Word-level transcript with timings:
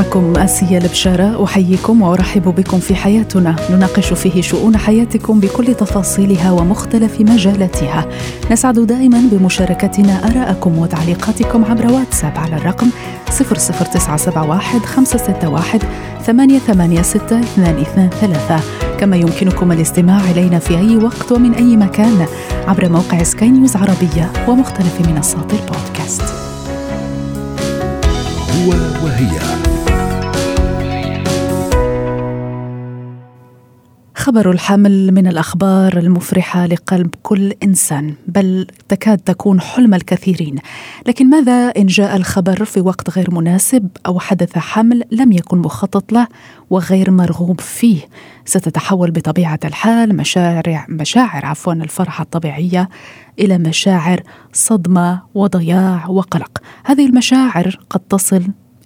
معكم 0.00 0.36
آسيا 0.36 0.78
البشارة 0.78 1.44
أحييكم 1.44 2.02
وأرحب 2.02 2.42
بكم 2.42 2.78
في 2.78 2.94
حياتنا. 2.94 3.56
نناقش 3.70 4.12
فيه 4.12 4.42
شؤون 4.42 4.76
حياتكم 4.76 5.40
بكل 5.40 5.74
تفاصيلها 5.74 6.50
ومختلف 6.50 7.20
مجالاتها. 7.20 8.06
نسعد 8.50 8.78
دائما 8.78 9.22
بمشاركتنا 9.32 10.26
آراءكم 10.26 10.78
وتعليقاتكم 10.78 11.64
عبر 11.64 11.92
واتساب 11.92 12.38
على 12.38 12.56
الرقم 12.56 12.90
00971 13.30 14.80
561 14.80 15.80
886223 16.26 18.60
كما 19.00 19.16
يمكنكم 19.16 19.72
الاستماع 19.72 20.20
إلينا 20.30 20.58
في 20.58 20.78
أي 20.78 20.96
وقت 20.96 21.32
ومن 21.32 21.54
أي 21.54 21.76
مكان 21.76 22.26
عبر 22.68 22.88
موقع 22.88 23.22
سكاي 23.22 23.48
نيوز 23.48 23.76
عربية 23.76 24.32
ومختلف 24.48 25.08
منصات 25.08 25.52
البودكاست. 25.52 26.22
هو 28.66 28.70
وهي. 29.04 29.69
خبر 34.20 34.50
الحمل 34.50 35.12
من 35.12 35.26
الأخبار 35.26 35.98
المفرحة 35.98 36.66
لقلب 36.66 37.14
كل 37.22 37.52
إنسان 37.62 38.14
بل 38.28 38.66
تكاد 38.88 39.18
تكون 39.18 39.60
حلم 39.60 39.94
الكثيرين. 39.94 40.58
لكن 41.06 41.30
ماذا 41.30 41.68
إن 41.68 41.86
جاء 41.86 42.16
الخبر 42.16 42.64
في 42.64 42.80
وقت 42.80 43.10
غير 43.10 43.30
مناسب 43.30 43.88
أو 44.06 44.18
حدث 44.18 44.58
حمل 44.58 45.04
لم 45.12 45.32
يكن 45.32 45.58
مخطط 45.58 46.12
له 46.12 46.26
وغير 46.70 47.10
مرغوب 47.10 47.60
فيه؟ 47.60 48.00
ستتحول 48.44 49.10
بطبيعة 49.10 49.58
الحال 49.64 50.16
مشاعر 50.16 50.84
مشاعر 50.88 51.46
عفوا 51.46 51.72
الفرحة 51.72 52.22
الطبيعية 52.22 52.88
إلى 53.38 53.58
مشاعر 53.58 54.22
صدمة 54.52 55.22
وضياع 55.34 56.06
وقلق. 56.08 56.58
هذه 56.84 57.06
المشاعر 57.06 57.80
قد 57.90 58.00
تصل 58.00 58.42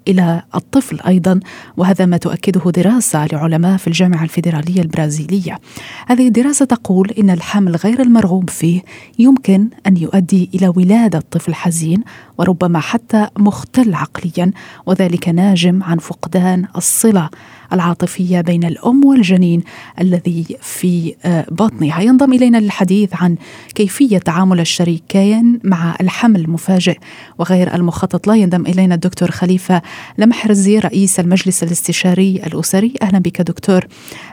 إلى 0.09 0.43
الطفل 0.55 1.01
أيضا 1.01 1.41
وهذا 1.77 2.07
ما 2.07 2.17
تؤكده 2.17 2.71
دراسة 2.71 3.27
لعلماء 3.27 3.77
في 3.77 3.87
الجامعة 3.87 4.23
الفيدرالية 4.23 4.83
البرازيلية. 4.83 5.59
هذه 6.07 6.27
الدراسة 6.27 6.65
تقول 6.65 7.11
إن 7.11 7.31
الحمل 7.31 7.77
غير 7.77 8.03
المرغوب 8.03 8.51
فيه 8.51 8.83
يمكن 9.19 9.69
أن 9.87 9.97
يؤدي 9.97 10.51
إلى 10.55 10.69
ولادة 10.69 11.23
طفل 11.31 11.55
حزين 11.55 12.03
وربما 12.39 12.81
حتى 12.81 13.29
مختل 13.39 13.95
عقليا 13.95 14.53
وذلك 14.87 15.29
ناجم 15.29 15.83
عن 15.83 15.99
فقدان 15.99 16.67
الصلة 16.77 17.31
العاطفية 17.73 18.41
بين 18.41 18.65
الأم 18.65 19.05
والجنين 19.05 19.63
الذي 20.01 20.47
في 20.63 21.15
آه، 21.25 21.47
بطنها 21.51 22.01
ينضم 22.01 22.33
إلينا 22.33 22.59
للحديث 22.59 23.11
عن 23.15 23.37
كيفية 23.75 24.19
تعامل 24.19 24.61
الشريكين 24.61 25.61
مع 25.65 25.97
الحمل 26.01 26.41
المفاجئ 26.41 26.99
وغير 27.39 27.75
المخطط 27.75 28.27
لا 28.27 28.35
ينضم 28.35 28.67
إلينا 28.67 28.95
الدكتور 28.95 29.31
خليفة 29.31 29.83
لمحرزي 30.19 30.79
رئيس 30.79 31.21
المجلس 31.21 31.63
الاستشاري 31.63 32.41
الأسري. 32.47 32.95
أهلا 33.03 33.19
بك 33.19 33.41
دكتور 33.41 33.87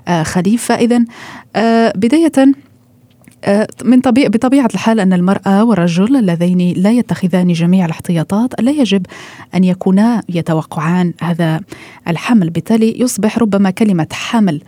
آه، 0.07 0.23
خليفة. 0.23 0.75
اذا 0.75 1.05
آه، 1.55 1.93
بداية 1.95 2.31
آه، 2.37 2.70
من 3.83 4.01
طبيعة 4.01 4.29
بطبيعة 4.29 4.69
الحال 4.73 4.99
أن 4.99 5.13
المرأة 5.13 5.63
والرجل 5.63 6.15
اللذين 6.15 6.73
لا 6.77 6.91
يتخذان 6.91 7.53
جميع 7.53 7.85
الاحتياطات 7.85 8.61
لا 8.61 8.71
يجب 8.71 9.05
أن 9.55 9.63
يكونا 9.63 10.23
يتوقعان 10.29 11.13
هذا 11.21 11.59
الحمل. 12.07 12.49
بالتالي 12.49 13.01
يصبح 13.01 13.39
ربما 13.39 13.69
كلمة 13.69 14.07
حمل 14.11 14.61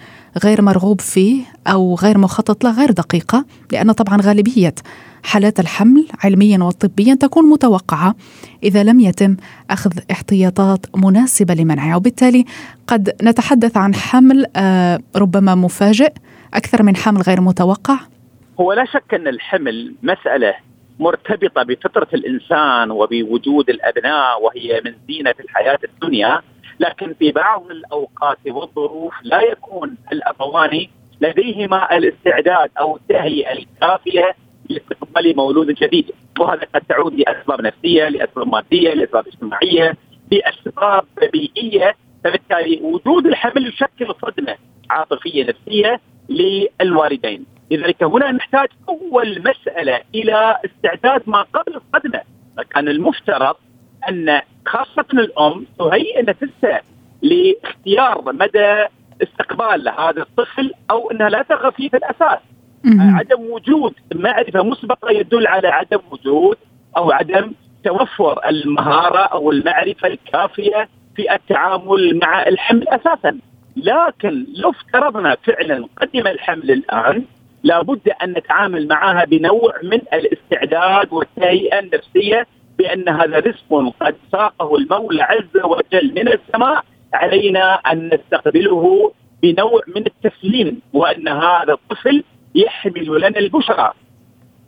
غير 0.43 0.61
مرغوب 0.61 1.01
فيه 1.01 1.41
أو 1.67 1.95
غير 1.95 2.17
مخطط 2.17 2.63
له 2.63 2.71
غير 2.71 2.91
دقيقة 2.91 3.45
لأن 3.71 3.91
طبعا 3.91 4.21
غالبية 4.21 4.75
حالات 5.23 5.59
الحمل 5.59 6.07
علميا 6.23 6.63
وطبيا 6.63 7.15
تكون 7.15 7.49
متوقعة 7.49 8.15
إذا 8.63 8.83
لم 8.83 8.99
يتم 8.99 9.35
أخذ 9.69 9.91
احتياطات 10.11 10.85
مناسبة 10.95 11.53
لمنعها. 11.53 11.95
وبالتالي 11.95 12.45
قد 12.87 13.15
نتحدث 13.23 13.77
عن 13.77 13.95
حمل 13.95 14.45
آه، 14.55 14.99
ربما 15.15 15.55
مفاجئ 15.55 16.13
أكثر 16.53 16.83
من 16.83 16.95
حمل 16.95 17.21
غير 17.21 17.41
متوقع. 17.41 18.12
هو 18.59 18.73
لا 18.73 18.85
شك 18.85 19.13
أن 19.13 19.27
الحمل 19.27 19.95
مسألة 20.03 20.55
مرتبطة 20.99 21.63
بفطرة 21.63 22.07
الإنسان 22.13 22.91
وبوجود 22.91 23.69
الأبناء 23.69 24.41
وهي 24.43 24.81
من 24.85 24.95
زينة 25.07 25.35
الحياة 25.39 25.79
الدنيا 25.83 26.41
لكن 26.79 27.13
في 27.13 27.31
بعض 27.31 27.71
الأوقات 27.71 28.37
والظروف 28.47 29.13
لا 29.23 29.41
يكون 29.41 29.97
الابوان 30.11 30.87
لديهما 31.21 31.97
الاستعداد 31.97 32.71
أو 32.79 32.95
التهيئه 32.95 33.51
الكافية 33.51 34.35
لاستقبال 34.69 35.35
مولود 35.35 35.67
جديد 35.67 36.11
وهذا 36.39 36.67
قد 36.75 36.81
تعود 36.89 37.13
لأسباب 37.13 37.61
نفسية، 37.61 38.09
لأسباب 38.09 38.47
مادية، 38.47 38.93
لأسباب 38.93 39.27
اجتماعية، 39.27 39.97
لأسباب 40.31 41.05
بيئيه، 41.33 41.95
فبالتالي 42.23 42.79
وجود 42.81 43.25
الحمل 43.25 43.67
يشكل 43.67 44.15
صدمة 44.21 44.55
عاطفية 44.89 45.43
نفسية 45.43 46.01
للوالدين. 46.29 47.52
لذلك 47.71 48.03
هنا 48.03 48.31
نحتاج 48.31 48.67
أول 48.89 49.43
مسألة 49.45 50.01
إلى 50.15 50.57
استعداد 50.65 51.21
ما 51.27 51.41
قبل 51.41 51.75
الصدمة. 51.75 52.21
كان 52.69 52.87
المفترض 52.87 53.55
أن 54.09 54.41
خاصة 54.65 55.05
الأم 55.13 55.65
تهيئ 55.79 56.21
نفسها 56.21 56.81
لاختيار 57.21 58.21
مدى 58.33 58.85
استقبال 59.23 59.89
هذا 59.89 60.21
الطفل 60.21 60.73
أو 60.91 61.11
أنها 61.11 61.29
لا 61.29 61.41
ترغب 61.41 61.73
فيه 61.73 61.89
في 61.89 61.97
الأساس. 61.97 62.39
عدم 63.15 63.41
وجود 63.41 63.93
معرفة 64.15 64.63
مسبقة 64.63 65.11
يدل 65.11 65.47
على 65.47 65.67
عدم 65.67 65.99
وجود 66.11 66.57
أو 66.97 67.11
عدم 67.11 67.51
توفر 67.83 68.49
المهارة 68.49 69.19
أو 69.19 69.51
المعرفة 69.51 70.07
الكافية 70.07 70.89
في 71.15 71.33
التعامل 71.35 72.19
مع 72.23 72.47
الحمل 72.47 72.87
أساسا. 72.87 73.39
لكن 73.75 74.45
لو 74.55 74.69
افترضنا 74.69 75.37
فعلا 75.43 75.87
قدم 76.01 76.27
الحمل 76.27 76.71
الآن 76.71 77.25
لابد 77.63 78.09
أن 78.23 78.31
نتعامل 78.31 78.87
معها 78.87 79.25
بنوع 79.25 79.73
من 79.83 79.99
الاستعداد 80.13 81.13
والتهيئه 81.13 81.79
النفسية 81.79 82.47
بأن 82.77 83.09
هذا 83.09 83.39
رزق 83.39 83.93
قد 83.99 84.15
ساقه 84.31 84.75
المولى 84.75 85.23
عز 85.23 85.63
وجل 85.63 86.13
من 86.15 86.27
السماء 86.27 86.83
علينا 87.13 87.73
أن 87.73 88.09
نستقبله 88.13 89.11
بنوع 89.43 89.81
من 89.95 90.03
التسليم 90.05 90.81
وأن 90.93 91.27
هذا 91.27 91.73
الطفل 91.73 92.23
يحمل 92.55 93.21
لنا 93.21 93.39
البشرى. 93.39 93.93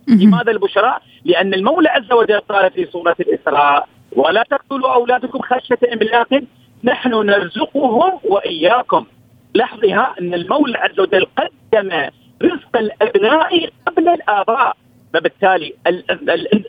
لماذا 0.08 0.50
البشرى؟ 0.50 0.96
لأن 1.24 1.54
المولى 1.54 1.88
عز 1.88 2.12
وجل 2.12 2.40
قال 2.40 2.70
في 2.70 2.86
سورة 2.86 3.16
الإسراء: 3.20 3.88
ولا 4.12 4.44
تقتلوا 4.50 4.94
أولادكم 4.94 5.38
خشية 5.38 5.78
إملاق 5.92 6.42
نحن 6.84 7.10
نرزقهم 7.10 8.20
وإياكم. 8.24 9.06
لاحظها 9.54 10.14
أن 10.20 10.34
المولى 10.34 10.78
عز 10.78 11.00
وجل 11.00 11.26
قدم 11.36 12.08
رزق 12.42 12.76
الأبناء 12.76 13.70
قبل 13.86 14.08
الآباء. 14.08 14.76
فبالتالي 15.14 15.74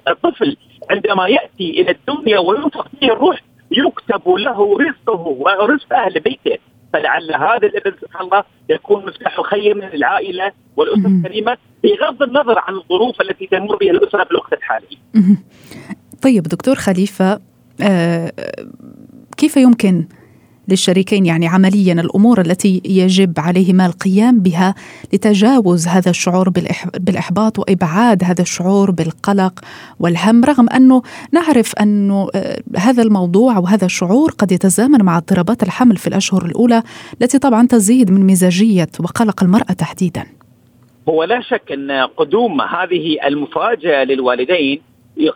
الطفل 0.08 0.58
عندما 0.92 1.28
يأتي 1.28 1.82
إلى 1.82 1.92
الدنيا 1.92 2.40
وينفخ 2.40 2.88
فيه 3.00 3.08
الروح 3.08 3.42
يكتب 3.72 4.30
له 4.30 4.78
رزقه 4.78 5.20
ورزق 5.20 5.94
أهل 5.94 6.20
بيته. 6.20 6.58
فلعل 6.94 7.36
هذا 7.36 7.68
الابن 7.68 7.94
سبحان 8.02 8.26
الله 8.26 8.44
يكون 8.70 9.06
مفتاح 9.06 9.42
خير 9.42 9.76
من 9.76 9.84
العائلة 9.84 10.52
والأسرة 10.76 11.08
الكريمة 11.08 11.58
بغض 11.84 12.24
النظر 12.24 12.60
عن 12.60 12.74
الظروف 12.74 13.22
التي 13.22 13.48
تمر 13.48 13.76
بها 13.76 13.92
الأسرة 13.92 14.24
في 14.24 14.32
الوقت 14.32 14.54
الحالي. 14.54 14.98
طيب 16.22 16.44
دكتور 16.44 16.76
خليفة 16.76 17.40
آه 17.82 18.32
كيف 19.38 19.58
يمكن 19.58 20.08
للشريكين 20.68 21.26
يعني 21.26 21.48
عمليا 21.48 21.94
الأمور 21.94 22.42
التي 22.42 22.82
يجب 22.86 23.34
عليهما 23.40 23.86
القيام 23.86 24.40
بها 24.40 24.76
لتجاوز 25.14 25.88
هذا 25.88 26.10
الشعور 26.10 26.50
بالإحباط 27.00 27.60
وإبعاد 27.60 28.24
هذا 28.24 28.42
الشعور 28.42 28.92
بالقلق 28.92 29.60
والهم 30.00 30.44
رغم 30.44 30.70
أنه 30.70 31.02
نعرف 31.32 31.76
أنه 31.76 32.30
آه، 32.36 32.62
هذا 32.78 33.04
الموضوع 33.04 33.58
وهذا 33.58 33.86
الشعور 33.86 34.32
قد 34.32 34.52
يتزامن 34.52 35.04
مع 35.04 35.18
اضطرابات 35.18 35.64
الحمل 35.64 35.98
في 35.98 36.08
الأشهر 36.08 36.46
الأولى 36.46 36.84
التي 37.22 37.40
طبعا 37.40 37.68
تزيد 37.68 38.12
من 38.12 38.28
مزاجية 38.28 38.90
وقلق 39.00 39.44
المرأة 39.44 39.74
تحديدا. 39.78 40.26
هو 41.10 41.24
لا 41.24 41.42
شك 41.42 41.72
أن 41.72 41.92
قدوم 41.92 42.62
هذه 42.62 43.28
المفاجأة 43.28 44.04
للوالدين 44.04 44.82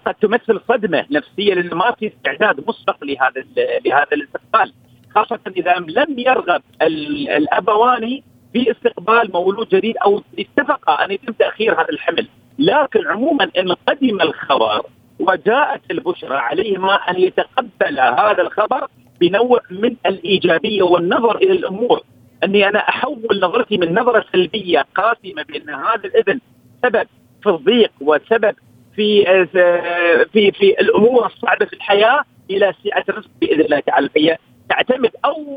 قد 0.05 0.13
تمثل 0.13 0.61
صدمة 0.67 1.05
نفسية 1.11 1.53
لأنه 1.53 1.75
ما 1.75 1.91
في 1.99 2.07
استعداد 2.07 2.63
مسبق 2.67 3.03
لهذا 3.03 3.45
لهذا 3.85 4.07
الاستقبال 4.13 4.73
خاصة 5.15 5.39
إذا 5.57 5.73
لم 5.73 6.19
يرغب 6.19 6.61
الأبوان 7.37 8.21
في 8.53 8.71
استقبال 8.71 9.31
مولود 9.33 9.69
جديد 9.69 9.97
أو 9.97 10.21
اتفقا 10.39 11.05
أن 11.05 11.11
يتم 11.11 11.33
تأخير 11.33 11.73
هذا 11.73 11.89
الحمل. 11.89 12.27
لكن 12.59 13.07
عموما 13.07 13.49
إن 13.57 13.71
قدم 13.71 14.21
الخبر 14.21 14.81
وجاءت 15.19 15.81
البشرى 15.91 16.35
عليهما 16.35 16.93
أن 16.95 17.19
يتقبل 17.19 17.99
هذا 17.99 18.41
الخبر 18.41 18.87
بنوع 19.21 19.59
من 19.71 19.95
الإيجابية 20.05 20.83
والنظر 20.83 21.35
إلى 21.35 21.51
الأمور. 21.51 22.01
أني 22.43 22.67
أنا 22.67 22.79
أحول 22.79 23.39
نظرتي 23.41 23.77
من 23.77 23.99
نظرة 23.99 24.25
سلبية 24.33 24.85
قاسمة 24.95 25.43
بأن 25.43 25.69
هذا 25.69 26.05
الابن 26.05 26.39
سبب 26.83 27.07
في 27.43 27.49
الضيق 27.49 27.91
وسبب 28.01 28.55
في 28.95 29.23
في 30.33 30.51
في 30.51 30.81
الأمور 30.81 31.25
الصعبة 31.25 31.65
في 31.65 31.73
الحياة 31.73 32.23
إلى 32.49 32.73
سعة 32.83 33.03
الرزق 33.09 33.29
بإذن 33.41 33.61
الله 33.61 33.79
تعالى. 33.79 34.37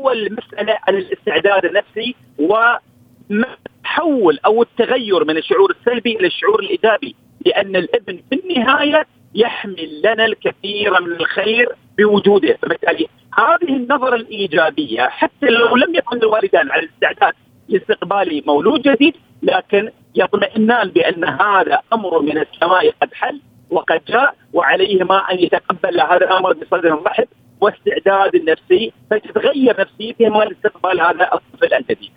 أول 0.05 0.29
مسألة 0.31 0.77
على 0.87 0.97
الاستعداد 0.97 1.65
النفسي 1.65 2.15
وحول 2.39 4.39
أو 4.45 4.61
التغير 4.61 5.25
من 5.25 5.37
الشعور 5.37 5.71
السلبي 5.71 6.15
إلى 6.15 6.27
الشعور 6.27 6.59
الإيجابي 6.59 7.15
لأن 7.45 7.75
الإبن 7.75 8.19
في 8.29 8.39
النهاية 8.43 9.05
يحمل 9.35 10.01
لنا 10.03 10.25
الكثير 10.25 11.01
من 11.01 11.11
الخير 11.11 11.69
بوجوده. 11.97 12.57
فبالتالي 12.61 13.07
هذه 13.37 13.75
النظرة 13.75 14.15
الإيجابية 14.15 15.01
حتى 15.01 15.45
لو 15.45 15.75
لم 15.75 15.95
يكن 15.95 16.17
الوالدان 16.17 16.71
على 16.71 16.81
الاستعداد 16.83 17.33
لاستقبال 17.69 18.43
مولود 18.47 18.81
جديد 18.81 19.13
لكن 19.43 19.89
يطمئنان 20.15 20.89
بأن 20.89 21.23
هذا 21.23 21.79
أمر 21.93 22.21
من 22.21 22.37
السماء 22.37 22.91
قد 23.01 23.13
حل 23.13 23.41
وقد 23.69 24.01
جاء 24.07 24.35
وعليهما 24.53 25.17
أن 25.31 25.39
يتقبل 25.39 26.01
هذا 26.01 26.15
الأمر 26.25 26.53
بصدر 26.53 27.01
رحب 27.05 27.27
واستعداد 27.61 28.35
النفسي 28.35 28.93
فتتغير 29.11 29.81
نفسيتهم 29.81 30.43
لاستقبال 30.43 31.01
هذا 31.01 31.29
الطفل 31.33 31.73
الجديد. 31.73 32.11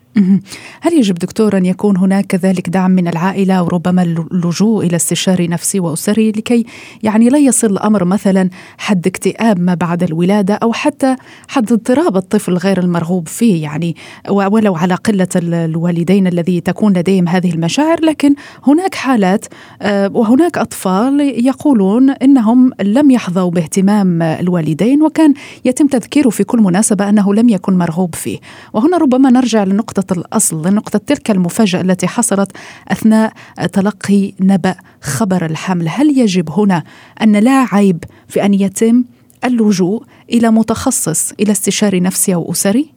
هل 0.80 0.92
يجب 0.92 1.14
دكتور 1.14 1.56
أن 1.56 1.66
يكون 1.66 1.96
هناك 1.96 2.26
كذلك 2.26 2.68
دعم 2.68 2.90
من 2.90 3.08
العائلة 3.08 3.62
وربما 3.62 4.02
اللجوء 4.02 4.86
إلى 4.86 4.96
استشاري 4.96 5.48
نفسي 5.48 5.80
وأسري 5.80 6.30
لكي 6.30 6.66
يعني 7.02 7.28
لا 7.28 7.38
يصل 7.38 7.66
الأمر 7.66 8.04
مثلا 8.04 8.50
حد 8.78 9.06
اكتئاب 9.06 9.60
ما 9.60 9.74
بعد 9.74 10.02
الولادة 10.02 10.54
أو 10.54 10.72
حتى 10.72 11.16
حد 11.48 11.72
اضطراب 11.72 12.16
الطفل 12.16 12.56
غير 12.56 12.78
المرغوب 12.78 13.28
فيه 13.28 13.62
يعني 13.62 13.96
ولو 14.30 14.76
على 14.76 14.94
قلة 14.94 15.28
الوالدين 15.36 16.26
الذي 16.26 16.60
تكون 16.60 16.92
لديهم 16.92 17.28
هذه 17.28 17.52
المشاعر. 17.52 18.04
لكن 18.04 18.34
هناك 18.66 18.94
حالات 18.94 19.46
آه، 19.82 20.10
وهناك 20.14 20.58
أطفال 20.58 21.20
يقولون 21.46 22.10
إنهم 22.10 22.70
لم 22.82 23.10
يحظوا 23.10 23.50
باهتمام 23.50 24.22
الوالدين 24.22 25.02
وكان 25.02 25.34
يتم 25.64 25.86
تذكيره 25.86 26.28
في 26.28 26.44
كل 26.44 26.58
مناسبة 26.58 27.08
أنه 27.08 27.34
لم 27.34 27.48
يكن 27.48 27.78
مرغوب 27.78 28.14
فيه. 28.14 28.38
وهنا 28.72 28.96
ربما 28.96 29.30
نرجع 29.30 29.64
لنقطة 29.64 30.07
الأصل 30.12 30.66
لنقطة 30.68 30.98
تلك 30.98 31.30
المفاجأة 31.30 31.80
التي 31.80 32.06
حصلت 32.06 32.56
أثناء 32.88 33.32
تلقي 33.72 34.32
نبأ 34.40 34.74
خبر 35.02 35.46
الحمل. 35.46 35.88
هل 35.88 36.18
يجب 36.18 36.50
هنا 36.50 36.82
أن 37.22 37.36
لا 37.36 37.66
عيب 37.72 38.04
في 38.28 38.44
أن 38.44 38.54
يتم 38.54 39.04
اللجوء 39.44 40.02
إلى 40.32 40.50
متخصص 40.50 41.32
إلى 41.32 41.50
استشاري 41.50 42.00
نفسي 42.00 42.34
أو 42.34 42.52
أسري؟ 42.52 42.94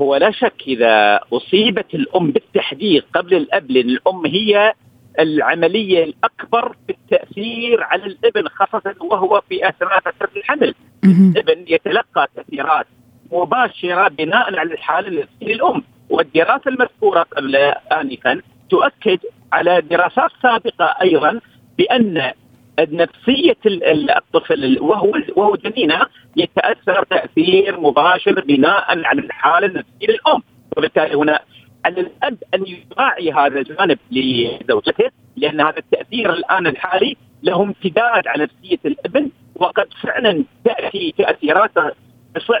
هو 0.00 0.16
لا 0.16 0.30
شك 0.30 0.62
إذا 0.66 1.20
أصيبت 1.32 1.94
الأم 1.94 2.30
بالتحديد 2.30 3.02
قبل 3.14 3.34
الأب 3.34 3.70
لأن 3.70 3.88
الأم 3.88 4.26
هي 4.26 4.74
العملية 5.18 6.04
الأكبر 6.04 6.76
في 6.86 6.92
التأثير 6.92 7.82
على 7.82 8.04
الابن 8.04 8.48
خاصة 8.48 8.94
وهو 9.00 9.42
في 9.48 9.68
أثناء 9.68 10.00
فترة 10.00 10.30
الحمل. 10.36 10.74
الابن 11.04 11.64
يتلقى 11.68 12.28
تأثيرات 12.36 12.86
مباشرة 13.32 14.08
بناء 14.08 14.58
على 14.58 14.72
الحالة 14.74 15.08
النفسية 15.08 15.54
للأم 15.54 15.82
والدراسة 16.10 16.62
المذكورة 16.66 17.22
قبل 17.22 17.56
انفا 17.92 18.40
تؤكد 18.70 19.18
على 19.52 19.80
دراسات 19.80 20.30
سابقة 20.42 20.84
أيضا 21.02 21.40
بأن 21.78 22.32
نفسية 22.80 23.56
الطفل 24.16 24.78
وهو 24.80 25.12
وهو 25.36 25.56
جنينة 25.56 26.00
يتأثر 26.36 27.04
تأثير 27.04 27.80
مباشر 27.80 28.40
بناء 28.40 29.04
على 29.04 29.20
الحالة 29.20 29.66
النفسية 29.66 30.06
للأم. 30.08 30.42
وبالتالي 30.76 31.14
هنا 31.14 31.40
على 31.84 32.00
الأب 32.00 32.36
أن 32.54 32.64
يراعي 32.66 33.32
هذا 33.32 33.60
الجانب 33.60 33.98
لزوجته 34.10 35.10
لأن 35.36 35.60
هذا 35.60 35.78
التأثير 35.78 36.32
الآن 36.32 36.66
الحالي 36.66 37.16
له 37.42 37.62
امتداد 37.62 38.26
على 38.26 38.44
نفسية 38.44 38.78
الابن 38.84 39.30
وقد 39.56 39.86
فعلا 40.02 40.44
تأتي 40.64 41.14
تأثيرات 41.18 41.70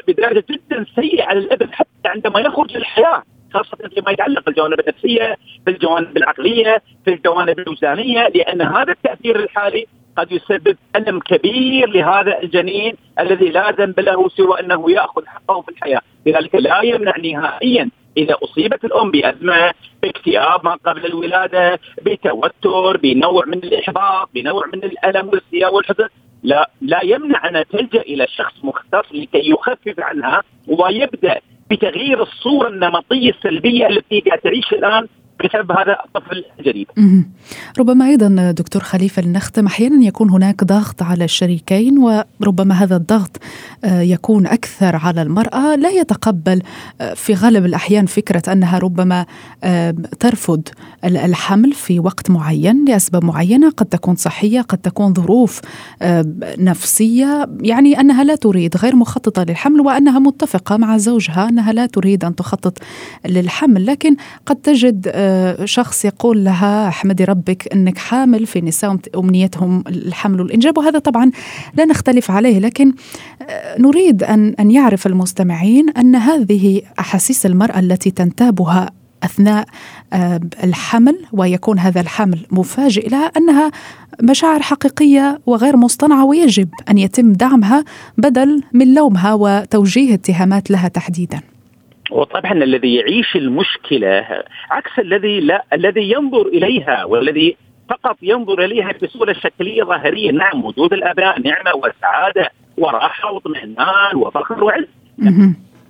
بدرجة 0.08 0.44
جدا 0.50 0.86
سيئة 0.94 1.24
على 1.24 1.38
الابن 1.38 1.72
حتى 1.72 2.06
عندما 2.06 2.40
يخرج 2.40 2.76
للحياة 2.76 3.22
خاصة 3.54 3.76
فيما 3.94 4.10
يتعلق 4.10 4.44
بالجوانب 4.46 4.80
النفسية، 4.80 5.36
في 5.64 5.70
الجوانب 5.70 6.16
العقلية، 6.16 6.82
في 7.04 7.10
الجوانب 7.14 7.58
الوجدانيه، 7.58 8.28
لأن 8.28 8.62
هذا 8.62 8.92
التأثير 8.92 9.36
الحالي 9.36 9.86
قد 10.16 10.32
يسبب 10.32 10.76
ألم 10.96 11.18
كبير 11.20 11.88
لهذا 11.88 12.42
الجنين 12.42 12.96
الذي 13.20 13.48
لا 13.48 13.70
ذنب 13.70 14.00
له 14.00 14.28
سوى 14.28 14.60
أنه 14.60 14.90
يأخذ 14.90 15.26
حقه 15.26 15.60
في 15.60 15.68
الحياة، 15.68 16.00
لذلك 16.26 16.54
لا 16.54 16.80
يمنع 16.82 17.16
نهائيا 17.16 17.90
إذا 18.16 18.36
أصيبت 18.44 18.84
الام 18.84 19.10
بازمه 19.10 19.72
باكتئاب 20.02 20.64
ما 20.64 20.74
قبل 20.74 21.06
الولادة 21.06 21.78
بتوتر 22.02 22.96
بنوع 22.96 23.44
من 23.46 23.58
الإحباط 23.58 24.28
بنوع 24.34 24.66
من 24.66 24.84
الألم 24.84 25.28
والسياء 25.28 25.74
والحزن. 25.74 26.08
لا 26.44 26.70
لا 26.80 27.00
يمنع 27.04 27.48
أن 27.48 27.64
تلجأ 27.72 28.00
إلى 28.00 28.26
شخص 28.36 28.64
مختص 28.64 29.12
لكي 29.12 29.50
يخفف 29.50 30.00
عنها 30.00 30.42
ويبدأ 30.68 31.40
بتغيير 31.70 32.22
الصورة 32.22 32.68
النمطية 32.68 33.30
السلبية 33.30 33.86
التي 33.86 34.20
تعيش 34.44 34.72
الآن 34.72 35.06
بسبب 35.40 35.72
هذا 35.72 35.96
الطفل 36.04 36.44
الجديد. 36.60 36.86
ربما 37.78 38.06
أيضا 38.06 38.50
دكتور 38.50 38.82
خليفة 38.82 39.22
لنختم 39.22 39.66
أحيانا 39.66 40.06
يكون 40.06 40.30
هناك 40.30 40.64
ضغط 40.64 41.02
على 41.02 41.24
الشريكين 41.24 41.98
وربما 41.98 42.74
هذا 42.74 42.96
الضغط 42.96 43.40
آه، 43.84 44.00
يكون 44.00 44.46
أكثر 44.46 44.96
على 44.96 45.22
المرأة. 45.22 45.76
لا 45.76 45.90
يتقبل 45.90 46.62
آه، 47.00 47.14
في 47.14 47.34
غالب 47.34 47.64
الأحيان 47.64 48.06
فكرة 48.06 48.52
أنها 48.52 48.78
ربما 48.78 49.26
آه، 49.64 49.94
ترفض 50.20 50.68
الحمل 51.04 51.72
في 51.72 52.00
وقت 52.00 52.30
معين 52.30 52.84
لأسباب 52.84 53.24
معينة. 53.24 53.70
قد 53.70 53.86
تكون 53.86 54.16
صحية 54.16 54.60
قد 54.60 54.78
تكون 54.78 55.14
ظروف 55.14 55.60
نفسية. 56.58 57.48
يعني 57.60 58.00
أنها 58.00 58.24
لا 58.24 58.34
تريد 58.36 58.76
غير 58.76 58.96
مخططة 58.96 59.42
للحمل 59.42 59.80
وأنها 59.80 60.18
متفقة 60.18 60.76
مع 60.76 60.96
زوجها 60.96 61.48
أنها 61.48 61.72
لا 61.72 61.86
تريد 61.86 62.24
أن 62.24 62.34
تخطط 62.34 62.78
للحمل. 63.26 63.86
لكن 63.86 64.16
قد 64.46 64.56
تجد 64.56 65.08
شخص 65.64 66.04
يقول 66.04 66.44
لها 66.44 66.88
أحمدي 66.88 67.24
ربك 67.24 67.72
إنك 67.72 67.98
حامل 67.98 68.46
في 68.46 68.60
نساء 68.60 68.96
أمنيتهم 69.16 69.84
الحمل 69.88 70.40
والإنجاب 70.40 70.78
وهذا 70.78 70.98
طبعا 70.98 71.30
لا 71.74 71.84
نختلف 71.84 72.30
عليه 72.30 72.58
لكن 72.58 72.92
آه، 73.42 73.80
نريد 73.80 74.22
ان 74.22 74.54
أن 74.60 74.70
يعرف 74.70 75.06
المستمعين 75.06 75.90
أن 75.90 76.16
هذه 76.16 76.82
أحاسيس 76.98 77.46
المرأة 77.46 77.78
التي 77.78 78.10
تنتابها 78.10 78.90
أثناء 79.24 79.66
آه، 80.12 80.40
الحمل 80.64 81.18
ويكون 81.32 81.78
هذا 81.78 82.00
الحمل 82.00 82.46
مفاجئ 82.50 83.08
لها 83.08 83.26
أنها 83.26 83.70
مشاعر 84.22 84.62
حقيقية 84.62 85.40
وغير 85.46 85.76
مصطنعة 85.76 86.24
ويجب 86.24 86.68
أن 86.90 86.98
يتم 86.98 87.32
دعمها 87.32 87.84
بدل 88.18 88.62
من 88.72 88.94
لومها 88.94 89.34
وتوجيه 89.34 90.14
اتهامات 90.14 90.70
لها 90.70 90.88
تحديدا. 90.88 91.53
وطبعا 92.10 92.52
الذي 92.52 92.94
يعيش 92.94 93.36
المشكلة 93.36 94.26
عكس 94.70 94.98
الذي 94.98 95.40
لا 95.40 95.64
الذي 95.72 96.10
ينظر 96.12 96.46
إليها 96.46 97.04
والذي 97.04 97.56
فقط 97.90 98.16
ينظر 98.22 98.64
إليها 98.64 98.92
بصورة 99.02 99.32
شكلية 99.32 99.82
ظاهرية، 99.82 100.30
نعم 100.30 100.64
وجود 100.64 100.92
الابناء 100.92 101.40
نعمة 101.40 101.74
وسعادة 101.74 102.50
وراحة 102.78 103.32
واطمئنان 103.32 104.16
وفخر 104.16 104.64
وعز. 104.64 104.86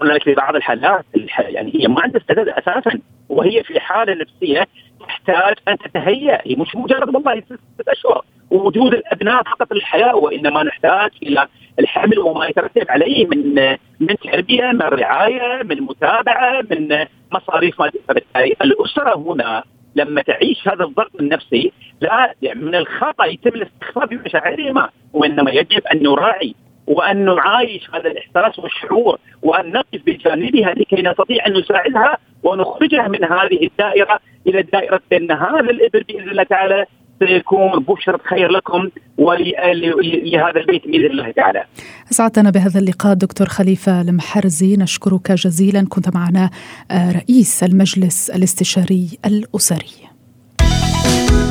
هناك 0.03 0.23
في 0.23 0.35
بعض 0.35 0.57
الحالات 0.57 1.05
يعني 1.39 1.73
هي 1.75 1.89
ما 1.89 2.01
عندها 2.03 2.21
استعداد 2.21 2.49
أساسا 2.49 2.99
وهي 3.29 3.63
في 3.63 3.81
حالة 3.81 4.15
نفسية 4.15 4.67
تحتاج 5.01 5.55
أن 5.69 5.79
تتهيأ 5.79 6.41
هي 6.45 6.57
مش 6.57 6.77
مجرد 6.77 7.15
والله 7.15 7.41
ست 7.41 7.89
أشهر. 7.89 8.25
ووجود 8.55 8.95
الأبناء 8.95 9.43
فقط 9.43 9.73
للحياة 9.73 10.17
وإنما 10.17 10.63
نحتاج 10.63 11.11
إلى 11.23 11.49
الحمل 11.81 12.19
وما 12.19 12.47
يترتب 12.47 12.91
عليه 12.91 13.27
من 13.27 13.77
من 14.01 14.17
تربية 14.17 14.65
من 14.65 14.83
رعاية 14.83 15.63
من 15.63 15.83
متابعة 15.83 16.63
من 16.71 17.07
مصاريف 17.33 17.83
فبالتالي 18.09 18.57
الأسرة 18.63 19.19
هنا 19.19 19.65
لما 19.97 20.23
تعيش 20.23 20.69
هذا 20.69 20.85
الضغط 20.85 21.21
النفسي 21.21 21.73
لا 22.01 22.35
يعني 22.43 22.61
من 22.61 22.75
الخطأ 22.75 23.25
يتم 23.25 23.51
الاستخفاف 23.51 24.09
بمشاعرهما 24.11 24.89
وإنما 25.13 25.51
يجب 25.51 25.83
أن 25.93 26.03
نراعي 26.03 26.55
وأن 26.87 27.25
نعايش 27.25 27.91
هذا 27.91 28.11
الإحساس 28.11 28.59
والشعور 28.59 29.19
وأن 29.43 29.73
نقف 29.73 30.01
بجانبها 30.07 30.75
لكي 30.75 31.03
نستطيع 31.03 31.47
أن 31.47 31.53
نساعدها 31.53 32.19
ونخرجها 32.43 33.09
من 33.09 33.25
هذه 33.25 33.67
الدائرة 33.67 34.21
إلى 34.47 34.63
دائرة 34.63 35.01
ان 35.13 35.31
هذا 35.33 35.71
الابن 35.71 36.01
بإذن 36.09 36.31
الله 36.31 36.43
تعالى. 36.43 36.87
سيكون 37.27 37.85
بشرة 37.89 38.21
خير 38.29 38.49
لكم 38.51 38.89
ولهذا 39.19 40.61
البيت 40.61 40.87
بإذن 40.87 41.11
الله 41.11 41.31
تعالى. 41.31 41.65
أسعدنا 42.13 42.51
بهذا 42.51 42.81
اللقاء 42.81 43.15
دكتور 43.15 43.47
خليفة 43.47 44.01
المحرزي. 44.01 44.77
نشكرك 44.77 45.33
جزيلا. 45.33 45.87
كنت 45.89 46.15
معنا 46.15 46.51
آه، 46.91 47.13
رئيس 47.13 47.65
المجلس 47.65 48.31
الاستشاري 48.31 49.19
الأسري. 49.27 49.95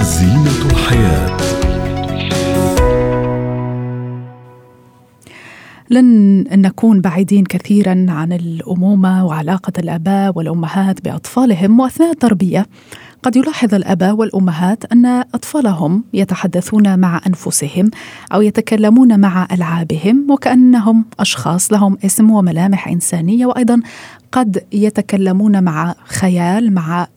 زينة 0.02 0.72
الحياة. 0.72 1.38
لن 5.90 6.44
نكون 6.62 7.02
بعيدين 7.02 7.44
كثيرا 7.44 8.06
عن 8.10 8.34
الأمومة 8.34 9.26
وعلاقة 9.26 9.74
الآباء 9.80 10.38
والأمهات 10.38 11.04
بأطفالهم 11.04 11.80
وأثناء 11.80 12.12
التربية. 12.12 12.66
قد 13.24 13.36
يلاحظ 13.36 13.74
الأباء 13.74 14.16
والأمهات 14.16 14.92
أن 14.92 15.06
أطفالهم 15.06 16.04
يتحدثون 16.14 17.00
مع 17.00 17.22
أنفسهم 17.28 17.92
أو 18.34 18.42
يتكلمون 18.42 19.20
مع 19.20 19.48
ألعابهم 19.52 20.32
وكأنهم 20.32 21.06
أشخاص 21.20 21.72
لهم 21.72 21.98
اسم 22.06 22.32
وملامح 22.32 22.88
إنسانية 22.88 23.46
وأيضا 23.46 23.82
قد 24.32 24.64
يتكلمون 24.72 25.64
مع 25.64 25.96
خيال 26.06 26.74
مع 26.74 27.08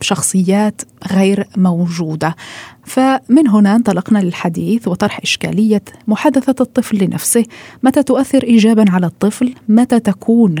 شخصيات 0.00 0.82
غير 1.12 1.48
موجودة. 1.56 2.36
فمن 2.84 3.48
هنا 3.48 3.76
انطلقنا 3.76 4.18
للحديث 4.18 4.88
وطرح 4.88 5.20
إشكالية 5.22 5.82
محادثة 6.06 6.54
الطفل 6.60 7.04
لنفسه. 7.04 7.44
متى 7.82 8.02
تؤثر 8.02 8.42
ايجابا 8.42 8.84
على 8.90 9.06
الطفل؟ 9.06 9.54
متى 9.68 10.00
تكون 10.00 10.54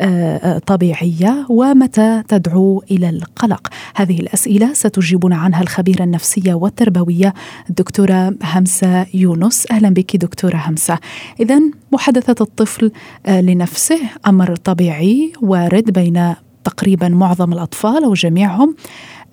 آه، 0.00 0.36
آه، 0.36 0.58
طبيعية؟ 0.58 1.46
ومتى 1.48 2.22
تدعو 2.28 2.82
إلى 2.90 3.08
القلق؟ 3.08 3.68
هذه 3.94 4.20
الأسئلة 4.20 4.72
ستجيبنا 4.72 5.36
عنها 5.36 5.62
الخبيرة 5.62 6.04
النفسية 6.04 6.54
والتربوية 6.54 7.34
الدكتورة 7.70 8.34
همسة 8.42 9.06
يونس. 9.14 9.66
أهلا 9.70 9.88
بك 9.88 10.16
دكتورة 10.16 10.56
همسة. 10.56 10.98
اذا 11.40 11.60
محادثة 11.92 12.36
الطفل 12.40 12.92
لنفسه 13.28 14.00
أمر 14.26 14.56
طبيعي 14.56 15.32
وارد 15.42 15.90
بين 15.90 16.34
تقريبا 16.70 17.08
معظم 17.08 17.52
الأطفال 17.52 18.04
أو 18.04 18.14
جميعهم 18.14 18.74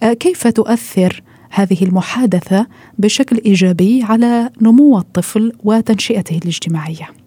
آه، 0.04 0.14
كيف 0.14 0.48
تؤثر 0.48 1.22
هذه 1.52 1.84
المحادثة 1.84 2.68
بشكل 2.98 3.42
إيجابي 3.46 4.04
على 4.04 4.50
نمو 4.62 4.98
الطفل 4.98 5.52
وتنشئته 5.64 6.38
الاجتماعية؟ 6.38 7.27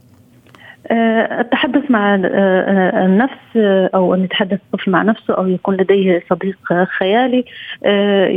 التحدث 1.40 1.90
مع 1.90 2.14
آه، 2.14 3.06
النفس 3.06 3.56
أو 3.94 4.14
أن 4.14 4.24
يتحدث 4.24 4.58
الطفل 4.64 4.90
مع 4.90 5.02
نفسه 5.02 5.34
أو 5.34 5.48
يكون 5.48 5.76
لديه 5.76 6.22
صديق 6.30 6.56
خيالي 6.98 7.44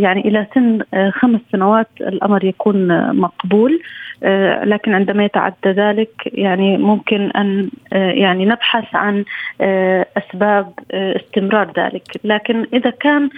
يعني 0.02 0.28
إلى 0.28 0.48
سن 0.56 0.80
خمس 1.12 1.40
سنوات 1.52 1.88
الأمر 2.02 2.44
يكون 2.44 3.12
مقبول. 3.16 3.80
آه، 4.24 4.66
لكن 4.66 4.94
عندما 4.94 5.26
يتعدى 5.26 5.56
ذلك 5.66 6.10
يعني 6.26 6.78
ممكن 6.78 7.32
أن 7.32 7.70
آه، 7.94 8.12
يعني 8.12 8.46
نبحث 8.46 8.96
عن 8.96 9.26
آه، 9.62 10.06
أسباب 10.18 10.74
استمرار 10.92 11.72
ذلك. 11.78 12.04
لكن 12.24 12.68
إذا 12.74 12.90
كان 12.90 13.30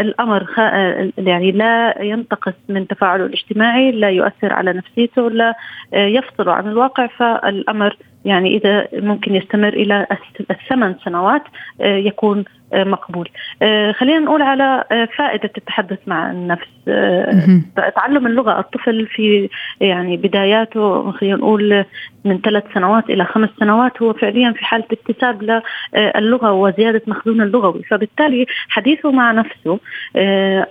الأمر 0.00 0.46
يعني 1.18 1.52
لا 1.52 2.02
ينتقص 2.02 2.54
من 2.68 2.86
تفاعله 2.86 3.26
الاجتماعي 3.26 3.92
لا 3.92 4.10
يؤثر 4.10 4.52
على 4.52 4.72
نفسيته 4.72 5.30
لا 5.30 5.54
يفصل 5.92 6.48
عن 6.48 6.68
الواقع 6.68 7.06
فالأمر 7.06 7.96
يعني 8.24 8.56
إذا 8.56 8.88
ممكن 8.92 9.34
يستمر 9.34 9.68
إلى 9.68 10.06
الثمان 10.50 10.96
سنوات 11.04 11.42
يكون 11.80 12.44
مقبول. 12.74 13.28
خلينا 13.92 14.18
نقول 14.18 14.42
على 14.42 14.84
فائدة 15.16 15.50
التحدث 15.58 15.98
مع 16.06 16.30
النفس. 16.30 16.68
تعلم 17.96 18.26
اللغة 18.26 18.60
الطفل 18.60 19.06
في 19.06 19.48
يعني 19.80 20.16
بداياته 20.16 21.12
خلينا 21.12 21.36
نقول 21.36 21.84
من 22.24 22.40
ثلاث 22.40 22.64
سنوات 22.74 23.10
إلى 23.10 23.24
خمس 23.24 23.48
سنوات 23.60 24.02
هو 24.02 24.12
فعليا 24.12 24.52
في 24.52 24.64
حالة 24.64 24.84
اكتساب 24.92 25.62
للغه 25.94 26.52
وزيادة 26.52 27.02
مخزونه 27.06 27.44
اللغوي. 27.44 27.82
فبالتالي 27.82 28.46
حديثه 28.68 29.10
مع 29.10 29.32
نفسه 29.32 29.78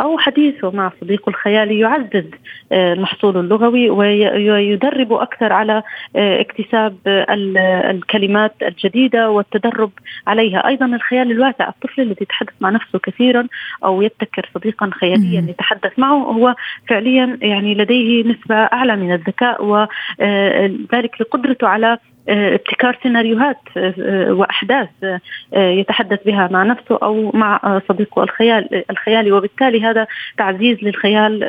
أو 0.02 0.18
حديثه 0.18 0.72
مع 0.72 0.92
صديقه 1.02 1.30
الخيالي 1.30 1.80
يعزز 1.80 2.26
المحصول 2.72 3.38
اللغوي 3.38 3.90
ويدربه 3.90 5.22
أكثر 5.24 5.54
على 5.54 5.84
اكتساب 6.16 6.98
الكلمات 7.90 8.54
الجديدة 8.62 9.30
والتدرب 9.30 9.92
عليها. 10.28 10.68
أيضا 10.68 10.86
الخيال 10.86 11.32
الواسع 11.32 11.70
الطفل 11.94 12.02
الذي 12.02 12.22
يتحدث 12.22 12.54
مع 12.62 12.70
نفسه 12.70 13.00
كثيرا 13.00 13.48
أو 13.84 14.02
يبتكر 14.02 14.50
صديقا 14.54 14.90
خياليا 14.94 15.46
يتحدث 15.50 16.00
معه 16.00 16.14
هو 16.14 16.56
فعليا 16.90 17.38
يعني 17.42 17.76
لديه 17.76 18.24
نسبة 18.24 18.56
أعلى 18.56 18.96
من 18.96 19.14
الذكاء 19.14 19.66
وذلك 19.66 21.22
لقدرته 21.22 21.68
على 21.68 21.98
ابتكار 22.30 23.00
سيناريوهات 23.04 23.58
آه، 23.78 23.94
آه، 24.00 24.34
وأحداث 24.34 24.90
يتحدث 25.54 26.20
بها 26.26 26.50
مع 26.52 26.64
نفسه 26.64 27.00
أو 27.04 27.32
مع 27.34 27.82
صديقه 27.90 28.24
الخيال 28.24 28.84
الخيالي. 28.90 29.32
وبالتالي 29.32 29.82
هذا 29.82 30.08
تعزيز 30.38 30.78
للخيال 30.82 31.44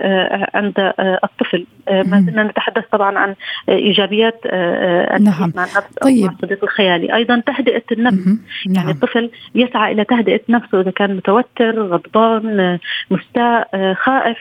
عند 0.54 0.93
الطفل. 0.99 1.66
ما 1.90 2.21
زلنا 2.21 2.43
نتحدث 2.43 2.85
طبعا 2.93 3.19
عن 3.19 3.35
إيجابيات 3.69 4.40
نعم. 5.21 5.52
مع 5.57 5.64
النفس 5.64 5.95
طيب. 6.02 6.25
مع 6.25 6.33
الصديق 6.33 6.64
الخيالي. 6.64 7.14
أيضا 7.14 7.43
تهدئة 7.47 7.83
النفس. 7.93 8.26
يعني 8.26 8.38
نعم. 8.66 8.75
يعني 8.76 8.90
الطفل 8.90 9.31
يسعى 9.54 9.93
إلى 9.93 10.04
تهدئة 10.04 10.40
نفسه 10.49 10.81
إذا 10.81 10.90
كان 10.90 11.16
متوتر 11.16 11.83
غضبان 11.83 12.78
مستاء 13.11 13.95
خائف. 13.95 14.38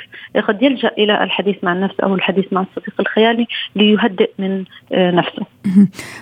قد 0.47 0.63
يلجأ 0.63 0.91
إلى 0.97 1.23
الحديث 1.23 1.63
مع 1.63 1.73
النفس 1.73 1.99
أو 1.99 2.15
الحديث 2.15 2.53
مع 2.53 2.61
الصديق 2.61 2.93
الخيالي 2.99 3.47
ليهدئ 3.75 4.31
من 4.39 4.63
نفسه. 4.91 5.45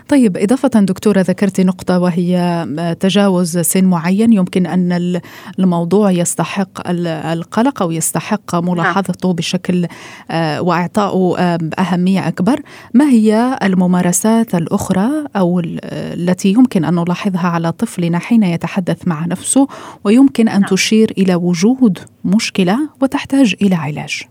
طيب 0.07 0.37
إضافة 0.37 0.69
دكتورة 0.69 1.21
ذكرت 1.21 1.61
نقطة 1.61 1.99
وهي 1.99 2.65
تجاوز 2.99 3.57
سن 3.57 3.85
معين. 3.85 4.33
يمكن 4.33 4.65
أن 4.65 5.21
الموضوع 5.59 6.11
يستحق 6.11 6.87
القلق 6.87 7.81
أو 7.81 7.91
يستحق 7.91 8.55
ملاحظته 8.55 9.33
بشكل 9.33 9.87
آه، 10.31 10.61
وإعطائه 10.61 11.57
أهمية 11.79 12.27
أكبر. 12.27 12.61
ما 12.93 13.09
هي 13.09 13.59
الممارسات 13.63 14.55
الأخرى 14.55 15.09
أو 15.35 15.61
التي 15.63 16.49
يمكن 16.49 16.85
أن 16.85 16.95
نلاحظها 16.95 17.47
على 17.47 17.71
طفلنا 17.71 18.19
حين 18.19 18.43
يتحدث 18.43 19.07
مع 19.07 19.25
نفسه 19.25 19.67
ويمكن 20.03 20.49
أن 20.49 20.61
نعم. 20.61 20.69
تشير 20.69 21.13
إلى 21.17 21.35
وجود 21.35 21.99
مشكلة 22.25 22.89
وتحتاج 23.01 23.55
إلى 23.61 23.75
علاج؟ 23.75 24.23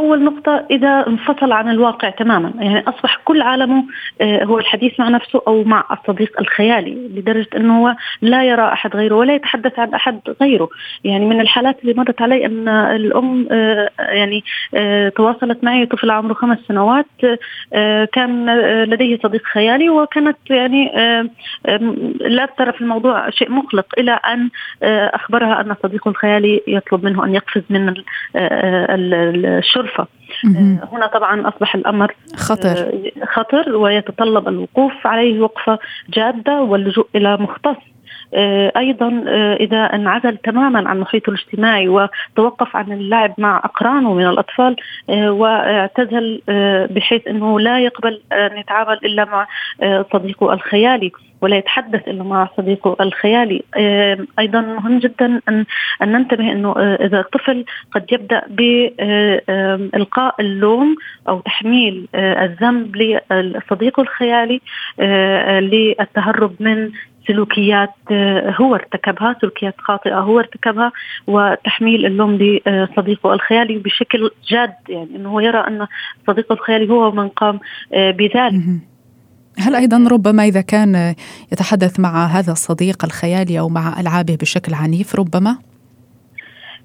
أول 0.00 0.24
نقطة 0.24 0.66
إذا 0.70 1.06
انفصل 1.06 1.52
عن 1.52 1.70
الواقع 1.70 2.10
تماما. 2.10 2.52
يعني 2.58 2.84
أصبح 2.88 3.16
كل 3.24 3.42
عالمه 3.42 3.84
آه، 4.20 4.44
هو 4.44 4.58
الحديث 4.58 5.00
مع 5.00 5.08
نفسه 5.08 5.42
أو 5.48 5.64
مع 5.64 5.84
الصديق 5.90 6.40
الخيالي 6.40 6.94
لدرجة 7.14 7.48
إنه 7.56 7.82
هو 7.82 7.96
لا 8.22 8.44
يرى 8.44 8.72
أحد 8.72 8.96
غيره 8.96 9.14
ولا 9.14 9.34
يتحدث 9.34 9.78
عن 9.78 9.94
أحد 9.94 10.20
غيره. 10.42 10.68
يعني 11.04 11.26
من 11.26 11.40
الحالات 11.40 11.76
اللي 11.82 11.94
مرت 11.94 12.22
علي 12.22 12.46
أن 12.46 12.68
الأم 12.68 13.48
آه، 13.50 13.90
يعني 13.98 14.44
آه، 14.74 15.08
تواصلت 15.08 15.64
معي 15.64 15.86
طفل 15.86 16.10
عمره 16.10 16.34
خمس 16.34 16.58
سنوات 16.68 17.06
كان 18.12 18.60
لديه 18.84 19.18
صديق 19.22 19.42
خيالي 19.44 19.90
وكانت 19.90 20.36
يعني 20.50 20.92
لا 22.20 22.46
ترى 22.58 22.72
في 22.72 22.80
الموضوع 22.80 23.30
شيء 23.30 23.50
مقلق 23.50 23.86
إلى 23.98 24.12
أن 24.12 24.50
أخبرها 25.14 25.60
أن 25.60 25.74
صديقه 25.82 26.08
الخيالي 26.08 26.62
يطلب 26.66 27.04
منه 27.04 27.24
أن 27.24 27.34
يقفز 27.34 27.62
من 27.70 27.94
الشرفه 28.36 29.89
الغرفة. 29.90 30.06
آه، 30.44 30.88
هنا 30.92 31.06
طبعا 31.06 31.48
أصبح 31.48 31.74
الأمر 31.74 32.14
خطر. 32.36 32.78
آه، 32.78 33.26
خطر 33.32 33.76
ويتطلب 33.76 34.48
الوقوف 34.48 35.06
عليه 35.06 35.40
وقفة 35.40 35.78
جادة 36.10 36.62
واللجوء 36.62 37.06
إلى 37.14 37.36
مختص. 37.36 37.76
آه، 38.34 38.72
أيضا 38.76 39.08
إذا 39.60 39.84
انعزل 39.94 40.36
تماما 40.36 40.88
عن 40.88 41.00
محيطه 41.00 41.30
الاجتماعي 41.30 41.88
وتوقف 41.88 42.76
عن 42.76 42.92
اللعب 42.92 43.34
مع 43.38 43.58
اقرانه 43.64 44.14
من 44.14 44.26
الأطفال 44.26 44.76
واعتزل 45.08 46.42
بحيث 46.90 47.26
إنه 47.28 47.60
لا 47.60 47.80
يقبل 47.80 48.20
أن 48.32 48.58
يتعامل 48.58 48.98
إلا 49.04 49.24
مع 49.24 49.46
صديقه 50.12 50.52
الخيالي. 50.52 51.12
ولا 51.40 51.56
يتحدث 51.56 52.08
إلا 52.08 52.24
مع 52.24 52.48
صديقه 52.56 52.96
الخيالي. 53.00 53.62
أيضا 54.38 54.60
مهم 54.60 54.98
جدا 54.98 55.40
ان 55.48 55.64
ننتبه 56.02 56.52
إنه 56.52 56.74
آه، 56.76 57.06
إذا 57.06 57.20
الطفل 57.20 57.64
قد 57.92 58.12
يبدأ 58.12 58.42
بالقاء 58.48 60.34
اللوم 60.40 60.96
أو 61.28 61.40
تحميل 61.40 62.08
آه، 62.14 62.44
الذنب 62.44 62.96
لصديقه 63.30 64.00
الخيالي 64.00 64.60
آه، 65.00 65.60
للتهرب 65.60 66.54
من 66.60 66.90
سلوكيات 67.26 67.94
هو 68.60 68.74
ارتكبها 68.74 69.36
سلوكيات 69.40 69.74
خاطئة 69.78 70.18
هو 70.18 70.38
ارتكبها 70.38 70.92
وتحميل 71.26 72.06
اللوم 72.06 72.34
لصديقه 72.66 73.34
الخيالي 73.34 73.78
بشكل 73.78 74.30
جاد. 74.48 74.74
يعني 74.88 75.16
أنه 75.16 75.42
يرى 75.42 75.58
أن 75.58 75.86
صديقه 76.26 76.52
الخيالي 76.52 76.90
هو 76.90 77.10
من 77.10 77.28
قام 77.28 77.60
بذلك. 77.92 78.80
هل 79.60 79.74
أيضا 79.74 80.08
ربما 80.08 80.44
إذا 80.44 80.60
كان 80.60 81.14
يتحدث 81.52 82.00
مع 82.00 82.26
هذا 82.26 82.52
الصديق 82.52 83.04
الخيالي 83.04 83.58
أو 83.58 83.68
مع 83.68 84.00
ألعابه 84.00 84.36
بشكل 84.36 84.74
عنيف 84.74 85.14
ربما؟ 85.14 85.56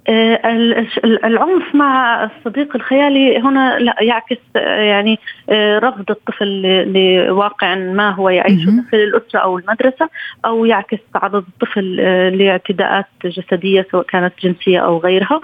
آه، 0.08 0.86
العنف 1.04 1.76
مع 1.76 2.24
الصديق 2.24 2.76
الخيالي 2.76 3.40
هنا 3.40 3.80
لا 3.80 3.96
يعكس 4.02 4.38
آه، 4.56 4.60
يعني 4.82 5.20
آه، 5.50 5.80
رفض 5.80 6.12
الطفل 6.12 6.62
لواقع 6.94 7.76
ما 7.76 8.10
هو 8.10 8.30
يعيشه 8.30 8.66
داخل 8.66 8.98
الأسرة 8.98 9.40
أو 9.40 9.58
المدرسة 9.58 10.10
أو 10.46 10.66
يعكس 10.66 10.98
تعرض 11.14 11.44
الطفل 11.48 11.96
لاعتداءات 12.38 13.06
جسدية 13.26 13.88
سواء 13.92 14.06
كانت 14.06 14.34
جنسية 14.44 14.80
أو 14.80 14.98
غيرها. 14.98 15.42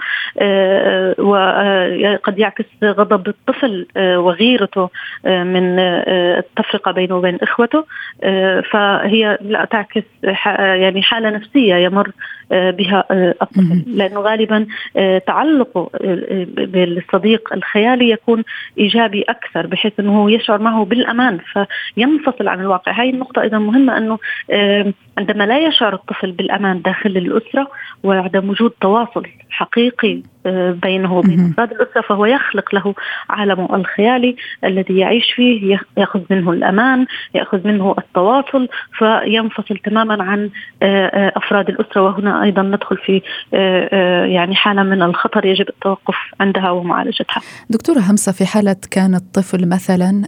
وقد 1.18 2.38
يعكس 2.38 2.64
غضب 2.84 3.28
الطفل 3.28 3.86
وغيرته 3.96 4.90
من 5.24 5.78
التفرقة 5.78 6.92
بينه 6.92 7.16
وبين 7.16 7.38
إخوته. 7.42 7.84
فهي 8.70 9.38
لا 9.40 9.64
تعكس 9.64 10.04
يعني 10.58 11.02
حالة 11.02 11.30
نفسية 11.30 11.74
يمر 11.74 12.10
بها 12.50 13.04
الطفل. 13.10 13.82
لأنه 13.86 14.20
غالبا 14.20 14.51
تعلقه 15.26 15.90
بالصديق 16.56 17.52
الخيالي 17.52 18.10
يكون 18.10 18.44
إيجابي 18.78 19.22
أكثر 19.22 19.66
بحيث 19.66 20.00
إنه 20.00 20.30
يشعر 20.30 20.58
معه 20.58 20.84
بالأمان 20.84 21.38
فينفصل 21.96 22.48
عن 22.48 22.60
الواقع. 22.60 22.92
هاي 23.00 23.10
النقطة 23.10 23.42
أيضا 23.42 23.58
مهمة 23.58 23.98
إنه 23.98 24.18
عندما 25.18 25.44
لا 25.44 25.66
يشعر 25.66 25.94
الطفل 25.94 26.32
بالأمان 26.32 26.82
داخل 26.82 27.10
الأسرة 27.10 27.70
وعدم 28.02 28.50
وجود 28.50 28.70
تواصل 28.70 29.26
حقيقي 29.50 30.22
بينه 30.82 31.14
وبين 31.14 31.50
افراد 31.52 31.72
الاسره 31.72 32.00
فهو 32.00 32.26
يخلق 32.26 32.74
له 32.74 32.94
عالمه 33.30 33.76
الخيالي 33.76 34.36
الذي 34.64 34.98
يعيش 34.98 35.32
فيه 35.36 35.78
يأخذ 35.96 36.20
منه 36.30 36.52
الأمان، 36.52 37.06
يأخذ 37.34 37.66
منه 37.66 37.94
التواصل 37.98 38.68
فينفصل 38.98 39.76
تماما 39.76 40.22
عن 40.24 40.50
آه، 40.82 41.06
آه، 41.06 41.32
أفراد 41.36 41.68
الأسرة 41.68 42.02
وهنا 42.02 42.42
أيضا 42.42 42.62
ندخل 42.62 42.96
في 42.96 43.22
آه، 43.54 44.24
يعني 44.24 44.54
حالة 44.54 44.82
من 44.82 45.02
الخطر 45.02 45.44
يجب 45.44 45.68
التوقف 45.68 46.14
عندها 46.40 46.70
ومعالجتها. 46.70 47.42
دكتورة 47.70 47.98
همسة 47.98 48.32
في 48.32 48.46
حالة 48.46 48.76
كان 48.90 49.14
الطفل 49.14 49.68
مثلا 49.68 50.22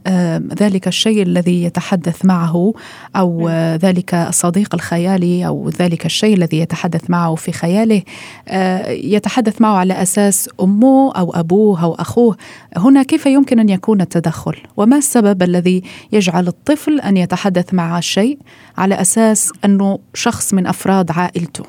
ذلك 0.60 0.88
الشيء 0.88 1.22
الذي 1.22 1.64
يتحدث 1.64 2.24
معه 2.24 2.72
أو 3.16 3.48
ذلك 3.82 4.14
الصديق 4.14 4.74
الخيالي 4.74 5.46
أو 5.46 5.68
ذلك 5.68 6.06
الشيء 6.06 6.36
الذي 6.36 6.60
يتحدث 6.60 7.10
معه 7.10 7.34
في 7.34 7.52
خياله 7.52 8.02
يتحدث 8.88 9.60
معه 9.60 9.76
على 9.76 10.02
أساس 10.04 10.50
أمه 10.60 11.12
أو 11.18 11.32
أبوه 11.34 11.84
أو 11.84 11.94
أخوه 11.94 12.36
هنا 12.76 13.02
كيف 13.02 13.26
يمكن 13.26 13.58
أن 13.60 13.68
يكون 13.68 14.00
التدخل؟ 14.00 14.56
وما 14.76 14.96
السبب 14.96 15.42
الذي 15.42 15.82
يجعل 16.12 16.46
الطفل 16.46 17.00
أن 17.00 17.16
يتحدث 17.16 17.74
مع 17.74 18.00
شيء 18.00 18.38
على 18.78 18.94
أساس 19.00 19.52
أنه 19.64 19.98
شخص 20.14 20.54
من 20.54 20.66
أفراد 20.66 21.10
عائلته؟ 21.10 21.64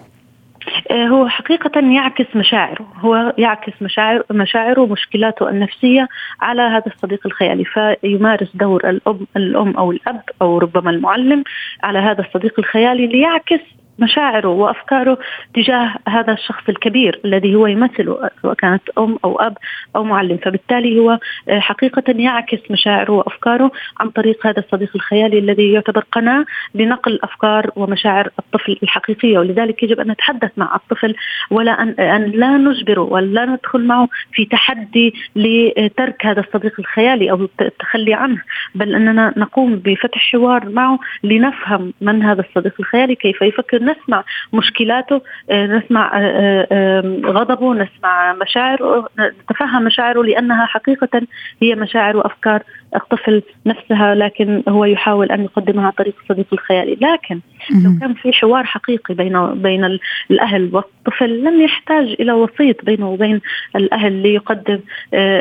آه، 0.91 1.07
هو 1.07 1.27
حقيقة 1.27 1.79
يعكس 1.79 2.35
مشاعره. 2.35 2.85
هو 2.95 3.33
يعكس 3.37 3.73
مشاعر 3.81 4.23
مشاعره 4.31 4.81
ومشكلاته 4.81 5.49
النفسية 5.49 6.07
على 6.41 6.61
هذا 6.61 6.85
الصديق 6.87 7.19
الخيالي 7.25 7.65
فيمارس 7.65 8.47
دور 8.53 8.89
الأم, 8.89 9.27
الأم 9.37 9.77
أو 9.77 9.91
الأب 9.91 10.21
أو 10.41 10.57
ربما 10.57 10.89
المعلم 10.91 11.43
على 11.83 11.99
هذا 11.99 12.21
الصديق 12.21 12.59
الخيالي 12.59 13.07
ليعكس 13.07 13.74
مشاعره 13.99 14.47
وأفكاره 14.47 15.17
تجاه 15.53 15.95
هذا 16.07 16.33
الشخص 16.33 16.69
الكبير 16.69 17.19
الذي 17.25 17.55
هو 17.55 17.67
يمثله 17.67 18.29
سواء 18.41 18.53
كانت 18.53 18.81
أم 18.97 19.17
أو 19.25 19.35
أب 19.35 19.57
أو 19.95 20.03
معلم. 20.03 20.37
فبالتالي 20.37 20.99
هو 20.99 21.19
آه، 21.49 21.59
حقيقة 21.59 22.03
يعكس 22.07 22.71
مشاعره 22.71 23.11
وأفكاره 23.11 23.71
عن 23.99 24.09
طريق 24.09 24.47
هذا 24.47 24.59
الصديق 24.59 24.89
الخيالي 24.95 25.39
الذي 25.39 25.71
يعتبر 25.71 26.05
قناة 26.11 26.45
لنقل 26.75 27.19
أفكار 27.23 27.71
ومشاعر 27.75 28.29
الطفل 28.39 28.77
الحقيقية. 28.83 29.39
ولذلك 29.39 29.83
يجب 29.83 29.99
أن 29.99 30.11
نتحدث 30.11 30.51
مع 30.57 30.75
الطفل 30.75 31.15
ولا 31.51 31.71
أن 31.81 31.89
أن 31.89 32.23
لا 32.23 32.57
نجبره 32.57 33.01
ولا 33.01 33.45
ندخل 33.45 33.83
معه 33.85 34.07
في 34.33 34.45
تحدي 34.45 35.13
لترك 35.35 36.25
هذا 36.25 36.39
الصديق 36.39 36.73
الخيالي 36.79 37.31
أو 37.31 37.47
التخلي 37.61 38.13
عنه. 38.13 38.41
بل 38.75 38.95
أننا 38.95 39.33
نقوم 39.37 39.75
بفتح 39.75 40.31
حوار 40.31 40.69
معه 40.69 40.99
لنفهم 41.23 41.93
من 42.01 42.23
هذا 42.23 42.41
الصديق 42.41 42.73
الخيالي 42.79 43.15
كيف 43.15 43.41
يفكر 43.41 43.84
نسمع 43.85 44.23
مشكلاته 44.53 45.21
آه، 45.49 45.65
نسمع 45.65 46.11
آه، 46.15 46.67
آه، 46.71 47.21
غضبه 47.25 47.73
نسمع 47.73 48.33
مشاعره 48.33 49.09
نتفهم 49.19 49.83
مشاعره 49.83 50.23
لأنها 50.23 50.65
حقيقة 50.65 51.21
هي 51.61 51.75
مشاعر 51.75 52.17
وأفكار 52.17 52.63
الطفل 52.95 53.41
نفسها 53.65 54.15
لكن 54.15 54.63
هو 54.69 54.85
يحاول 54.85 55.31
أن 55.31 55.43
يقدمها 55.43 55.85
عن 55.85 55.91
طريق 55.91 56.15
الصديق 56.23 56.47
الخيالي 56.53 56.97
لكن 57.01 57.39
لو 57.71 57.99
كان 57.99 58.13
في 58.13 58.33
حوار 58.33 58.63
حقيقي 58.63 59.13
بين 59.13 59.53
بين 59.53 59.99
الأهل 60.31 60.69
والطفل 60.73 61.43
لن 61.43 61.61
يحتاج 61.61 62.15
إلى 62.19 62.31
وسيط 62.31 62.85
بينه 62.85 63.09
وبين 63.09 63.41
الأهل 63.75 64.13
ليقدم 64.13 64.79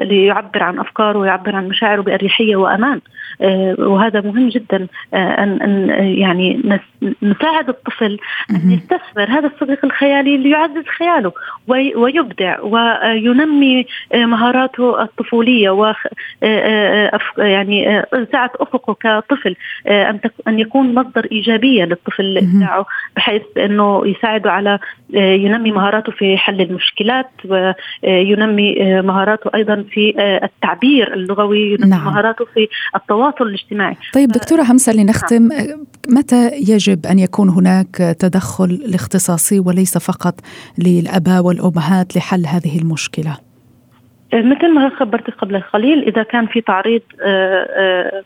ليعبر 0.03 0.63
عن 0.63 0.79
أفكاره 0.79 1.19
ويعبر 1.19 1.57
عن 1.57 1.69
مشاعره 1.69 2.01
بأريحية 2.03 2.57
وأمان. 2.57 3.01
وهذا 3.79 4.21
مهم 4.21 4.49
جدا 4.49 4.87
أن 5.15 5.63
أن 5.63 5.89
يعني 6.19 6.63
نساعد 7.23 7.69
الطفل 7.69 8.19
أن 8.51 8.71
يستثمر 8.71 9.25
هذا 9.29 9.47
الصديق 9.55 9.85
الخيالي 9.85 10.37
ليعزز 10.37 10.85
خياله 10.99 11.33
ويبدع 11.97 12.61
وينمي 12.61 13.87
مهاراته 14.15 15.03
الطفولية 15.03 15.71
و 15.71 15.93
يعني 17.39 18.03
سعة 18.33 18.51
أفقه 18.61 18.95
كطفل 18.95 19.57
أن 20.49 20.59
يكون 20.59 20.95
مصدر 20.95 21.29
إيجابية 21.33 21.85
للطفل. 21.85 22.14
لإبداعه 22.23 22.87
بحيث 23.17 23.43
أنه 23.57 24.07
يساعده 24.07 24.53
على 24.53 24.79
ينمي 25.15 25.73
مهاراته 25.73 26.13
في 26.13 26.37
حل 26.37 26.61
المشكلات 26.61 27.31
وينمي 27.45 28.75
مهاراته 29.03 29.51
أيضا 29.55 29.85
في 29.91 30.15
التعبير 30.45 31.15
اللغوي 31.15 31.73
ينمي 31.73 31.91
نعم. 31.91 32.05
مهاراته 32.05 32.45
في 32.45 32.69
التواصل 32.97 33.45
الاجتماعي 33.47 33.97
طيب 34.15 34.29
دكتورة 34.29 34.63
همسة 34.63 34.93
لنختم 34.93 35.49
نعم. 35.49 35.87
متى 36.09 36.51
يجب 36.55 37.07
أن 37.07 37.19
يكون 37.19 37.49
هناك 37.49 38.17
تدخل 38.19 38.65
الاختصاصي 38.65 39.61
وليس 39.61 39.99
فقط 39.99 40.35
للأباء 40.79 41.43
والأمهات 41.43 42.17
لحل 42.17 42.47
هذه 42.47 42.79
المشكلة 42.79 43.37
مثل 44.35 44.75
ما 44.75 44.89
خبرت 44.89 45.31
قبل 45.31 45.61
قليل 45.61 46.03
إذا 46.03 46.23
كان 46.23 46.47
في 46.47 46.61
تعريض 46.61 47.03
آه، 47.23 47.69
آه، 47.77 48.23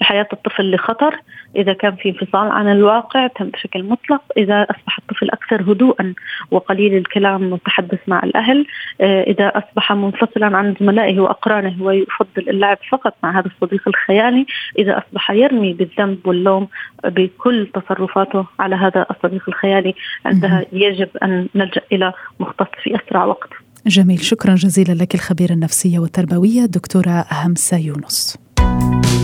حياة 0.00 0.28
الطفل 0.32 0.74
لخطر 0.74 1.20
إذا 1.56 1.72
كان 1.72 1.96
في 1.96 2.08
انفصال 2.08 2.50
عن 2.50 2.68
الواقع 2.68 3.26
تم 3.26 3.48
بشكل 3.48 3.82
مطلق 3.82 4.22
إذا 4.36 4.62
أصبح 4.62 4.98
الطفل 4.98 5.30
أكثر 5.30 5.72
هدوءا 5.72 6.14
وقليل 6.50 6.96
الكلام 6.96 7.52
والتحدث 7.52 7.98
مع 8.06 8.22
الأهل 8.22 8.66
آه، 9.00 9.22
إذا 9.22 9.48
أصبح 9.48 9.92
منفصلا 9.92 10.56
عن 10.56 10.74
زملائه 10.80 11.20
وأقرانه 11.20 11.82
ويفضل 11.82 12.48
اللعب 12.48 12.78
فقط 12.90 13.14
مع 13.22 13.38
هذا 13.40 13.46
الصديق 13.46 13.88
الخيالي 13.88 14.46
إذا 14.78 14.98
أصبح 14.98 15.30
يرمي 15.30 15.72
بالذنب 15.72 16.26
واللوم 16.26 16.68
بكل 17.04 17.68
تصرفاته 17.74 18.46
على 18.58 18.76
هذا 18.76 19.06
الصديق 19.10 19.42
الخيالي 19.48 19.94
عندها 20.24 20.64
يجب 20.72 21.08
أن 21.22 21.48
نلجأ 21.54 21.80
إلى 21.92 22.12
مختص 22.40 22.68
في 22.82 22.96
أسرع 22.96 23.24
وقت. 23.24 23.50
جميل 23.86 24.20
شكرا 24.20 24.54
جزيلا 24.54 24.92
لك 25.02 25.14
الخبيرة 25.14 25.52
النفسية 25.52 25.98
والتربوية 25.98 26.66
دكتورة 26.66 27.24
همسة 27.32 27.78
يونس. 27.78 28.43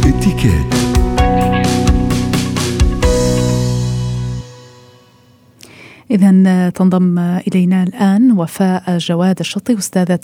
اتكات 0.06 0.80
إذا 6.10 6.70
تنضم 6.70 7.18
إلينا 7.18 7.82
الآن 7.82 8.32
وفاء 8.32 8.98
جواد 8.98 9.38
الشطي 9.40 9.78
أستاذة 9.78 10.18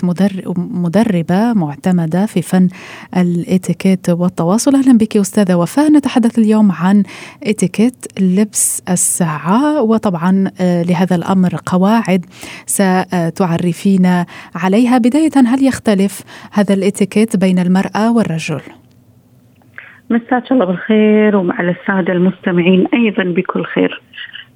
مدربة 0.57 1.53
معتمدة 1.53 2.27
في 2.27 2.42
فن 2.42 2.68
الإتيكيت 3.16 4.11
والتواصل. 4.11 4.75
أهلا 4.75 4.99
بك 4.99 5.16
أستاذة 5.16 5.55
وفاء. 5.55 5.92
نتحدث 5.92 6.38
اليوم 6.38 6.72
عن 6.72 7.03
إتيكيت 7.42 8.07
لبس 8.20 8.83
الساعة 8.90 9.83
وطبعا 9.83 10.51
آه، 10.61 10.83
لهذا 10.83 11.16
الأمر 11.16 11.61
قواعد 11.66 12.27
ستعرفين 12.66 14.25
عليها. 14.55 14.99
بداية 14.99 15.33
هل 15.46 15.64
يختلف 15.64 16.22
هذا 16.53 16.75
الإتيكيت 16.75 17.37
بين 17.37 17.59
المرأة 17.59 18.12
والرجل؟ 18.12 18.61
مساك 20.11 20.53
الله 20.53 20.64
بالخير 20.64 21.37
ومع 21.37 21.61
السادة 21.61 22.12
المستمعين 22.12 22.87
أيضا 22.95 23.23
بكل 23.23 23.64
خير. 23.64 24.03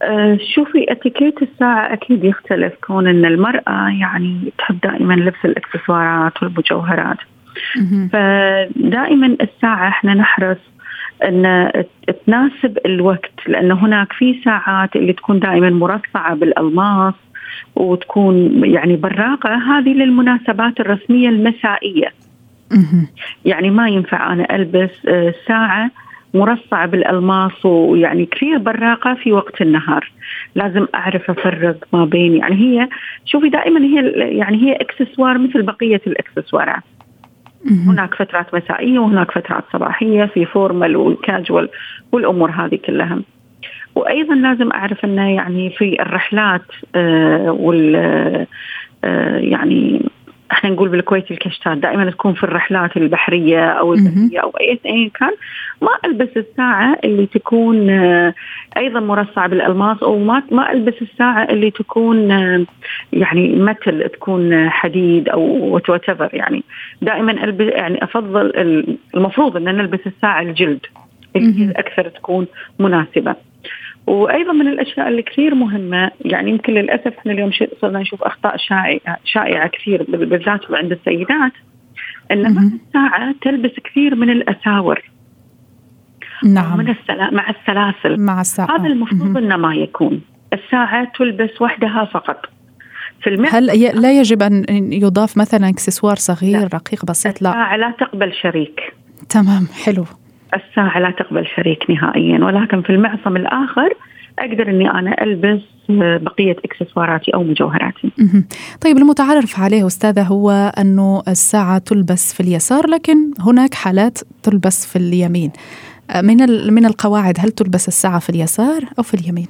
أه 0.02 0.38
شوفي 0.54 0.92
اتيكيت 0.92 1.42
الساعة 1.42 1.92
أكيد 1.92 2.24
يختلف 2.24 2.72
كون 2.86 3.06
أن 3.06 3.24
المرأة 3.24 3.88
يعني 4.00 4.52
تحب 4.58 4.80
دائما 4.80 5.14
لبس 5.14 5.44
الإكسسوارات 5.44 6.42
والمجوهرات. 6.42 7.16
فدائما 8.12 9.36
الساعة 9.40 9.88
إحنا 9.88 10.14
نحرص 10.14 10.58
إن 11.24 11.70
تناسب 12.26 12.78
الوقت 12.86 13.32
لأنه 13.46 13.74
هناك 13.74 14.12
في 14.12 14.40
ساعات 14.44 14.96
اللي 14.96 15.12
تكون 15.12 15.38
دائما 15.38 15.70
مرصعة 15.70 16.34
بالألماس 16.34 17.14
وتكون 17.76 18.64
يعني 18.64 18.96
براقة. 18.96 19.54
هذه 19.54 19.92
للمناسبات 19.92 20.80
الرسمية 20.80 21.28
المسائية. 21.28 22.12
يعني 23.44 23.70
ما 23.70 23.88
ينفع 23.88 24.32
أنا 24.32 24.56
ألبس 24.56 24.90
آه، 25.08 25.34
ساعة 25.48 25.90
مرصعة 26.34 26.86
بالألماس 26.86 27.66
ويعني 27.66 28.26
كثير 28.26 28.58
براقة 28.58 29.14
في 29.14 29.32
وقت 29.32 29.62
النهار. 29.62 30.12
لازم 30.54 30.86
أعرف 30.94 31.30
أفرق 31.30 31.76
ما 31.92 32.04
بين 32.04 32.36
يعني 32.36 32.54
هي 32.54 32.88
شوفي 33.24 33.48
دائما 33.48 33.80
هي 33.80 34.10
يعني 34.38 34.56
هي 34.56 34.72
إكسسوار 34.72 35.38
مثل 35.38 35.62
بقية 35.62 36.00
الإكسسوارات. 36.06 36.82
هناك 37.86 38.14
فترات 38.14 38.54
مسائية 38.54 38.98
وهناك 38.98 39.30
فترات 39.30 39.64
صباحية 39.72 40.24
في 40.24 40.46
formal 40.46 40.96
و 40.96 41.07
casual 41.07 41.68
والأمور 42.12 42.50
هذه 42.50 42.78
كلها. 42.86 43.18
وأيضا 43.94 44.34
لازم 44.34 44.72
أعرف 44.72 45.04
إنه 45.04 45.34
يعني 45.34 45.70
في 45.70 46.02
الرحلات 46.02 46.62
آه 46.94 47.50
وال 47.50 47.96
آه 49.04 49.36
يعني 49.36 50.10
إحنا 50.52 50.70
نقول 50.70 50.88
بالكويت 50.88 51.30
الكشتات 51.30 51.78
دائما 51.78 52.10
تكون 52.10 52.34
في 52.34 52.44
الرحلات 52.44 52.96
البحرية 52.96 53.70
أو 53.70 53.94
البريه 53.94 54.40
أو 54.40 54.50
أي 54.50 55.10
كان. 55.14 55.30
ما 55.82 55.90
ألبس 56.04 56.36
الساعة 56.36 56.98
اللي 57.04 57.26
تكون 57.26 57.90
آه 57.90 58.34
أيضا 58.76 59.00
مرصعة 59.00 59.48
بالألماس 59.48 60.02
أو 60.02 60.18
ما 60.18 60.42
ما 60.50 60.72
ألبس 60.72 60.94
الساعة 61.02 61.44
اللي 61.44 61.70
تكون 61.70 62.30
آه 62.30 62.66
يعني 63.12 63.48
متل 63.48 64.08
تكون 64.08 64.70
حديد 64.70 65.28
أو 65.28 65.40
وات 65.88 66.02
يعني. 66.32 66.62
دائما 67.02 67.32
ألبس 67.32 67.72
يعني 67.74 68.04
أفضل 68.04 68.52
المفروض 69.14 69.56
إن 69.56 69.64
نلبس 69.64 70.00
الساعة 70.06 70.42
الجلد 70.42 70.86
اللي 71.36 71.72
أكثر 71.76 72.08
تكون 72.08 72.46
مناسبة. 72.78 73.49
وأيضا 74.06 74.52
من 74.52 74.68
الأشياء 74.68 75.08
اللي 75.08 75.22
كثير 75.22 75.54
مهمة 75.54 76.10
يعني 76.24 76.50
يمكن 76.50 76.72
للأسف 76.72 77.18
إحنا 77.18 77.32
اليوم 77.32 77.50
صرنا 77.80 77.98
نشوف 77.98 78.22
أخطاء 78.22 78.56
شائعه 78.56 79.18
شائعة 79.24 79.68
كثير 79.68 80.02
بالذات 80.08 80.60
عند 80.70 80.92
السيدات 80.92 81.52
ان 82.30 82.54
مع 82.54 82.62
الساعة 82.62 83.34
تلبس 83.42 83.72
كثير 83.84 84.14
من 84.14 84.30
الأساور. 84.30 85.02
نعم. 86.44 86.78
من 86.78 86.88
السلا... 86.88 87.30
مع 87.30 87.50
السلاسل. 87.50 88.20
مع 88.20 88.40
الساعة. 88.40 88.76
هذا 88.76 88.86
المفروض 88.86 89.36
إنه 89.36 89.56
ما 89.56 89.74
يكون. 89.74 90.20
الساعة 90.52 91.12
تلبس 91.18 91.60
وحدها 91.60 92.04
فقط. 92.04 92.46
في 93.22 93.30
المعنى 93.30 93.56
هل 93.56 93.68
ي... 93.68 93.92
لا 93.92 94.18
يجب 94.18 94.42
أن 94.42 94.92
يضاف 94.92 95.38
مثلا 95.38 95.68
إكسسوار 95.68 96.16
صغير 96.16 96.60
لا. 96.60 96.68
رقيق 96.74 97.04
بسيط؟ 97.04 97.42
لا. 97.42 97.48
الساعة 97.48 97.76
لا 97.76 97.90
تقبل 97.90 98.32
شريك. 98.32 98.80
تمام 99.28 99.66
حلو. 99.84 100.04
الساعة 100.54 100.98
لا 100.98 101.10
تقبل 101.10 101.46
شريك 101.56 101.90
نهائيا 101.90 102.44
ولكن 102.44 102.82
في 102.82 102.90
المعصم 102.90 103.36
الآخر 103.36 103.94
أقدر 104.38 104.68
أني 104.68 104.90
أنا 104.90 105.22
ألبس 105.22 105.60
بقية 106.22 106.56
إكسسواراتي 106.64 107.34
أو 107.34 107.42
مجوهراتي. 107.42 108.10
طيب 108.80 108.96
المتعارف 108.96 109.60
عليه 109.60 109.86
أستاذة 109.86 110.22
هو 110.22 110.50
أنه 110.78 111.22
الساعة 111.28 111.78
تلبس 111.78 112.34
في 112.34 112.40
اليسار 112.40 112.86
لكن 112.86 113.16
هناك 113.40 113.74
حالات 113.74 114.18
تلبس 114.42 114.92
في 114.92 114.96
اليمين. 114.96 115.52
من 116.22 116.36
من 116.74 116.86
القواعد 116.86 117.34
هل 117.38 117.50
تلبس 117.50 117.88
الساعة 117.88 118.18
في 118.18 118.30
اليسار 118.30 118.82
أو 118.98 119.02
في 119.02 119.14
اليمين؟ 119.14 119.48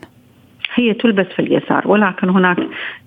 هي 0.75 0.95
تلبس 0.95 1.27
في 1.37 1.43
اليسار 1.43 1.89
ولكن 1.89 2.29
هناك 2.29 2.57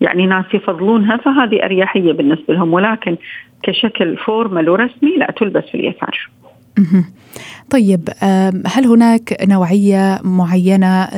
يعني 0.01 0.25
ناس 0.25 0.45
يفضلونها 0.53 1.17
فهذه 1.17 1.65
أريحية 1.65 2.12
بالنسبة 2.13 2.53
لهم 2.53 2.73
ولكن 2.73 3.17
كشكل 3.63 4.17
فورمال 4.17 4.69
ورسمي 4.69 5.17
لا 5.17 5.34
تلبس 5.38 5.63
في 5.63 5.75
اليسار. 5.75 6.29
طيب 7.69 8.09
هل 8.65 8.86
هناك 8.86 9.38
نوعية 9.49 10.19
معينة 10.23 11.09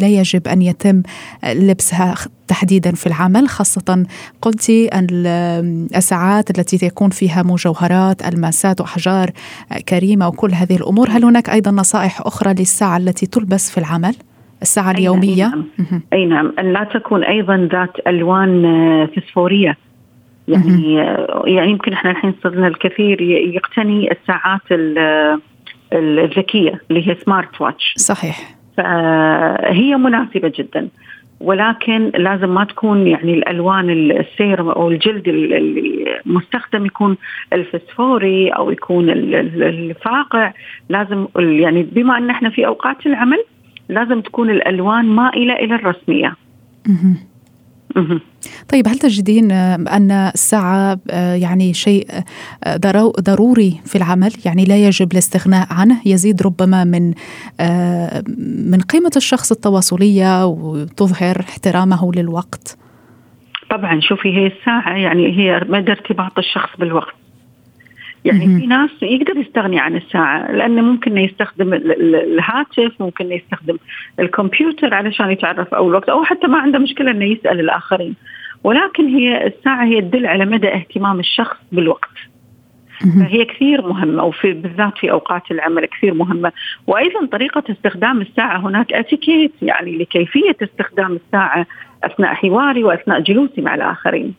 لا 0.00 0.08
يجب 0.08 0.48
أن 0.48 0.62
يتم 0.62 1.02
لبسها 1.44 2.14
تحديدا 2.48 2.92
في 2.92 3.06
العمل؟ 3.06 3.48
خاصة 3.48 4.06
قلتي 4.42 4.90
الساعات 5.96 6.58
التي 6.58 6.86
يكون 6.86 7.10
فيها 7.10 7.42
مجوهرات 7.42 8.28
ألماسات 8.28 8.80
وأحجار 8.80 9.30
كريمة 9.88 10.28
وكل 10.28 10.50
هذه 10.52 10.76
الأمور 10.76 11.08
هل 11.10 11.24
هناك 11.24 11.50
أيضا 11.50 11.70
نصائح 11.70 12.20
أخرى 12.20 12.54
للساعة 12.54 12.96
التي 12.96 13.26
تلبس 13.26 13.70
في 13.70 13.78
العمل؟ 13.78 14.14
الساعة 14.62 14.90
اليومية؟ 14.90 15.44
أي 15.44 15.50
نعم, 15.50 16.02
أي 16.12 16.26
نعم. 16.26 16.52
أن 16.58 16.72
لا 16.72 16.84
تكون 16.94 17.24
أيضا 17.24 17.68
ذات 17.72 18.06
ألوان 18.06 18.64
آه، 18.64 19.08
فسفورية. 19.16 19.76
يعني 20.48 20.94
يعني 21.46 21.70
يمكن 21.70 21.92
إحنا 21.92 22.10
الحين 22.10 22.34
صرنا 22.42 22.68
الكثير 22.68 23.20
يقتني 23.22 24.10
الساعات 24.12 24.60
الذكية 25.92 26.80
اللي 26.90 27.08
هي 27.08 27.16
سمارت 27.24 27.60
واتش 27.60 27.94
صحيح. 27.96 28.56
فهي 28.76 29.96
مناسبة 29.96 30.52
جدا 30.58 30.88
ولكن 31.40 32.12
لازم 32.14 32.54
ما 32.54 32.64
تكون 32.64 33.06
يعني 33.06 33.34
الألوان 33.34 33.90
السير 33.90 34.60
أو 34.60 34.90
الجلد 34.90 35.22
المستخدم 36.26 36.86
يكون 36.86 37.16
الفسفوري 37.52 38.48
أو 38.48 38.70
يكون 38.70 39.10
الفاقع. 39.10 40.52
لازم 40.88 41.26
يعني 41.36 41.82
بما 41.82 42.18
إن 42.18 42.30
إحنا 42.30 42.50
في 42.50 42.66
أوقات 42.66 43.06
العمل 43.06 43.44
لازم 43.88 44.20
تكون 44.20 44.50
الألوان 44.50 45.04
مائله 45.04 45.54
إلى 45.54 45.74
الرسمية. 45.74 46.34
طيب 48.72 48.88
هل 48.88 48.98
تجدين 48.98 49.52
أن 49.52 50.10
الساعة 50.10 50.98
آه، 51.10 51.34
يعني 51.34 51.74
شيء 51.74 52.06
آه، 52.64 52.76
ضروري 53.20 53.80
في 53.84 53.96
العمل؟ 53.96 54.32
يعني 54.44 54.64
لا 54.64 54.76
يجب 54.76 55.12
الاستغناء 55.12 55.66
عنه 55.70 56.00
يزيد 56.06 56.42
ربما 56.42 56.84
من 56.84 57.14
آه، 57.60 58.22
من 58.72 58.80
قيمة 58.80 59.10
الشخص 59.16 59.52
التواصلية 59.52 60.46
وتظهر 60.46 61.40
احترامه 61.40 62.12
للوقت؟ 62.12 62.78
طبعا 63.70 64.00
شوفي 64.00 64.28
هي 64.28 64.46
الساعة 64.46 64.96
يعني 64.96 65.38
هي 65.38 65.60
مدى 65.68 65.92
ارتباط 65.92 66.38
الشخص 66.38 66.70
بالوقت. 66.78 67.25
يعني 68.26 68.60
في 68.60 68.66
ناس 68.66 68.90
يقدر 69.02 69.36
يستغني 69.36 69.80
عن 69.80 69.96
الساعة 69.96 70.52
لأنه 70.52 70.82
ممكن 70.82 71.18
يستخدم 71.18 71.74
الهاتف 71.74 72.92
ممكن 73.00 73.32
يستخدم 73.32 73.76
الكمبيوتر 74.20 74.94
علشان 74.94 75.30
يتعرف 75.30 75.74
أو 75.74 75.88
الوقت 75.88 76.08
أو 76.08 76.24
حتى 76.24 76.46
ما 76.46 76.58
عنده 76.58 76.78
مشكلة 76.78 77.10
أنه 77.10 77.24
يسأل 77.24 77.60
الآخرين. 77.60 78.14
ولكن 78.64 79.06
هي 79.06 79.46
الساعة 79.46 79.84
هي 79.84 80.00
تدل 80.00 80.26
على 80.26 80.44
مدى 80.44 80.68
اهتمام 80.68 81.20
الشخص 81.20 81.56
بالوقت. 81.72 82.10
فهي 83.00 83.44
كثير 83.44 83.88
مهمة 83.88 84.24
وفي 84.24 84.52
بالذات 84.52 84.98
في 84.98 85.10
أوقات 85.10 85.42
العمل 85.50 85.86
كثير 85.86 86.14
مهمة. 86.14 86.52
وأيضا 86.86 87.26
طريقة 87.26 87.62
استخدام 87.70 88.20
الساعة 88.20 88.58
هناك 88.58 88.92
اتيكيت 88.92 89.52
يعني 89.62 89.98
لكيفية 89.98 90.56
استخدام 90.62 91.18
الساعة 91.26 91.66
أثناء 92.04 92.34
حواري 92.34 92.84
وأثناء 92.84 93.20
جلوسي 93.20 93.60
مع 93.60 93.74
الآخرين. 93.74 94.34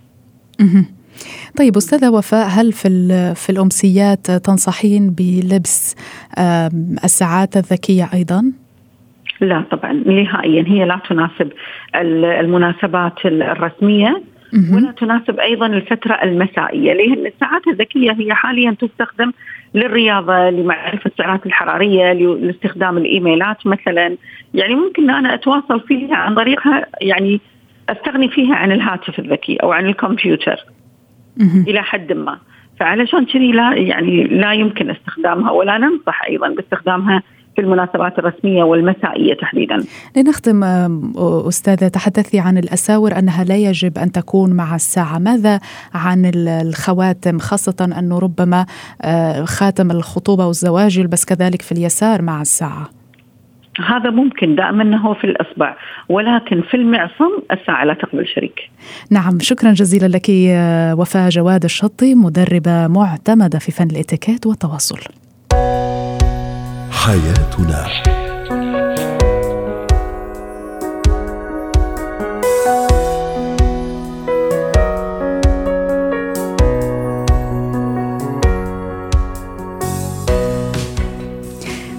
طيب 1.58 1.78
أستاذة 1.78 2.10
وفاء 2.10 2.48
هل 2.48 2.72
في 2.74 2.90
في 3.36 3.50
الأمسيات 3.50 4.32
تنصحين 4.32 5.16
بلبس 5.18 5.96
الساعات 7.04 7.58
الذكية 7.58 8.10
أيضا؟ 8.14 8.52
لا 9.42 9.64
طبعا 9.72 9.94
نهائيا 9.94 10.64
هي 10.68 10.86
لا 10.86 11.00
تناسب 11.10 11.52
المناسبات 11.96 13.26
الرسمية 13.26 14.22
ولا 14.74 14.92
تناسب 14.92 15.40
أيضا 15.40 15.66
الفترة 15.66 16.14
المسائية 16.14 16.94
لأن 16.94 17.26
الساعات 17.26 17.68
الذكية 17.68 18.12
هي 18.12 18.34
حاليا 18.34 18.76
تستخدم 18.82 19.32
للرياضة 19.74 20.50
لمعرفة 20.50 21.12
السعرات 21.12 21.46
الحرارية 21.46 22.14
لاستخدام 22.14 22.98
الإيميلات 22.98 23.68
مثلا. 23.68 24.16
يعني 24.54 24.76
ممكن 24.76 25.10
أنا 25.10 25.34
أتواصل 25.34 25.80
فيها 25.80 26.16
عن 26.16 26.36
طريقها 26.36 26.86
يعني 27.02 27.42
أستغني 27.90 28.30
فيها 28.30 28.56
عن 28.56 28.72
الهاتف 28.72 29.20
الذكي 29.20 29.56
أو 29.56 29.72
عن 29.72 29.86
الكمبيوتر. 29.86 30.66
إلى 31.42 31.82
حد 31.82 32.14
ما 32.14 32.38
فعلشان 32.80 33.26
كذي 33.26 33.52
لا 33.52 33.74
يعني 33.74 34.24
لا 34.24 34.54
يمكن 34.54 34.90
استخدامها 34.90 35.52
ولا 35.52 35.78
ننصح 35.78 36.24
أيضا 36.30 36.50
باستخدامها 36.50 37.24
في 37.56 37.62
المناسبات 37.62 38.20
الرسمية 38.20 38.64
والمسائية 38.64 39.34
تحديدا. 39.34 39.84
لنختم 40.18 40.64
أستاذة 41.48 41.88
تحدثي 41.88 42.40
عن 42.40 42.58
الأساور 42.58 43.20
أنها 43.20 43.44
لا 43.44 43.56
يجب 43.56 43.98
أن 43.98 44.12
تكون 44.12 44.54
مع 44.54 44.76
الساعة، 44.76 45.20
ماذا 45.20 45.60
عن 45.94 46.32
الخواتم 46.36 47.40
خاصة 47.40 47.96
أنه 48.00 48.20
ربما 48.20 48.66
خاتم 49.44 49.92
الخطوبة 49.92 50.48
والزواج 50.48 50.98
يلبس 50.98 51.26
كذلك 51.26 51.62
في 51.62 51.72
اليسار 51.72 52.22
مع 52.22 52.42
الساعة؟ 52.42 52.97
هذا 53.86 54.10
ممكن 54.10 54.56
دائما 54.56 54.84
إنه 54.84 55.14
في 55.14 55.24
الأصبع 55.24 55.76
ولكن 56.10 56.62
في 56.62 56.78
المعصم 56.78 57.32
الساعة 57.52 57.86
لا 57.86 57.94
تقبل 57.94 58.28
شريك. 58.28 58.70
نعم 59.12 59.40
شكرا 59.40 59.72
جزيلا 59.72 60.18
لك 60.18 60.30
وفاء 61.00 61.30
جواد 61.30 61.64
الشطي 61.64 62.16
مدربة 62.16 62.88
معتمدة 62.88 63.60
في 63.60 63.72
فن 63.72 63.88
الإتيكيت 63.92 64.48
والتواصل. 64.48 65.00
حياتنا 66.92 67.88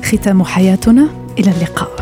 ختام 0.04 0.42
حياتنا 0.44 1.27
إلى 1.38 1.50
اللقاء. 1.50 1.97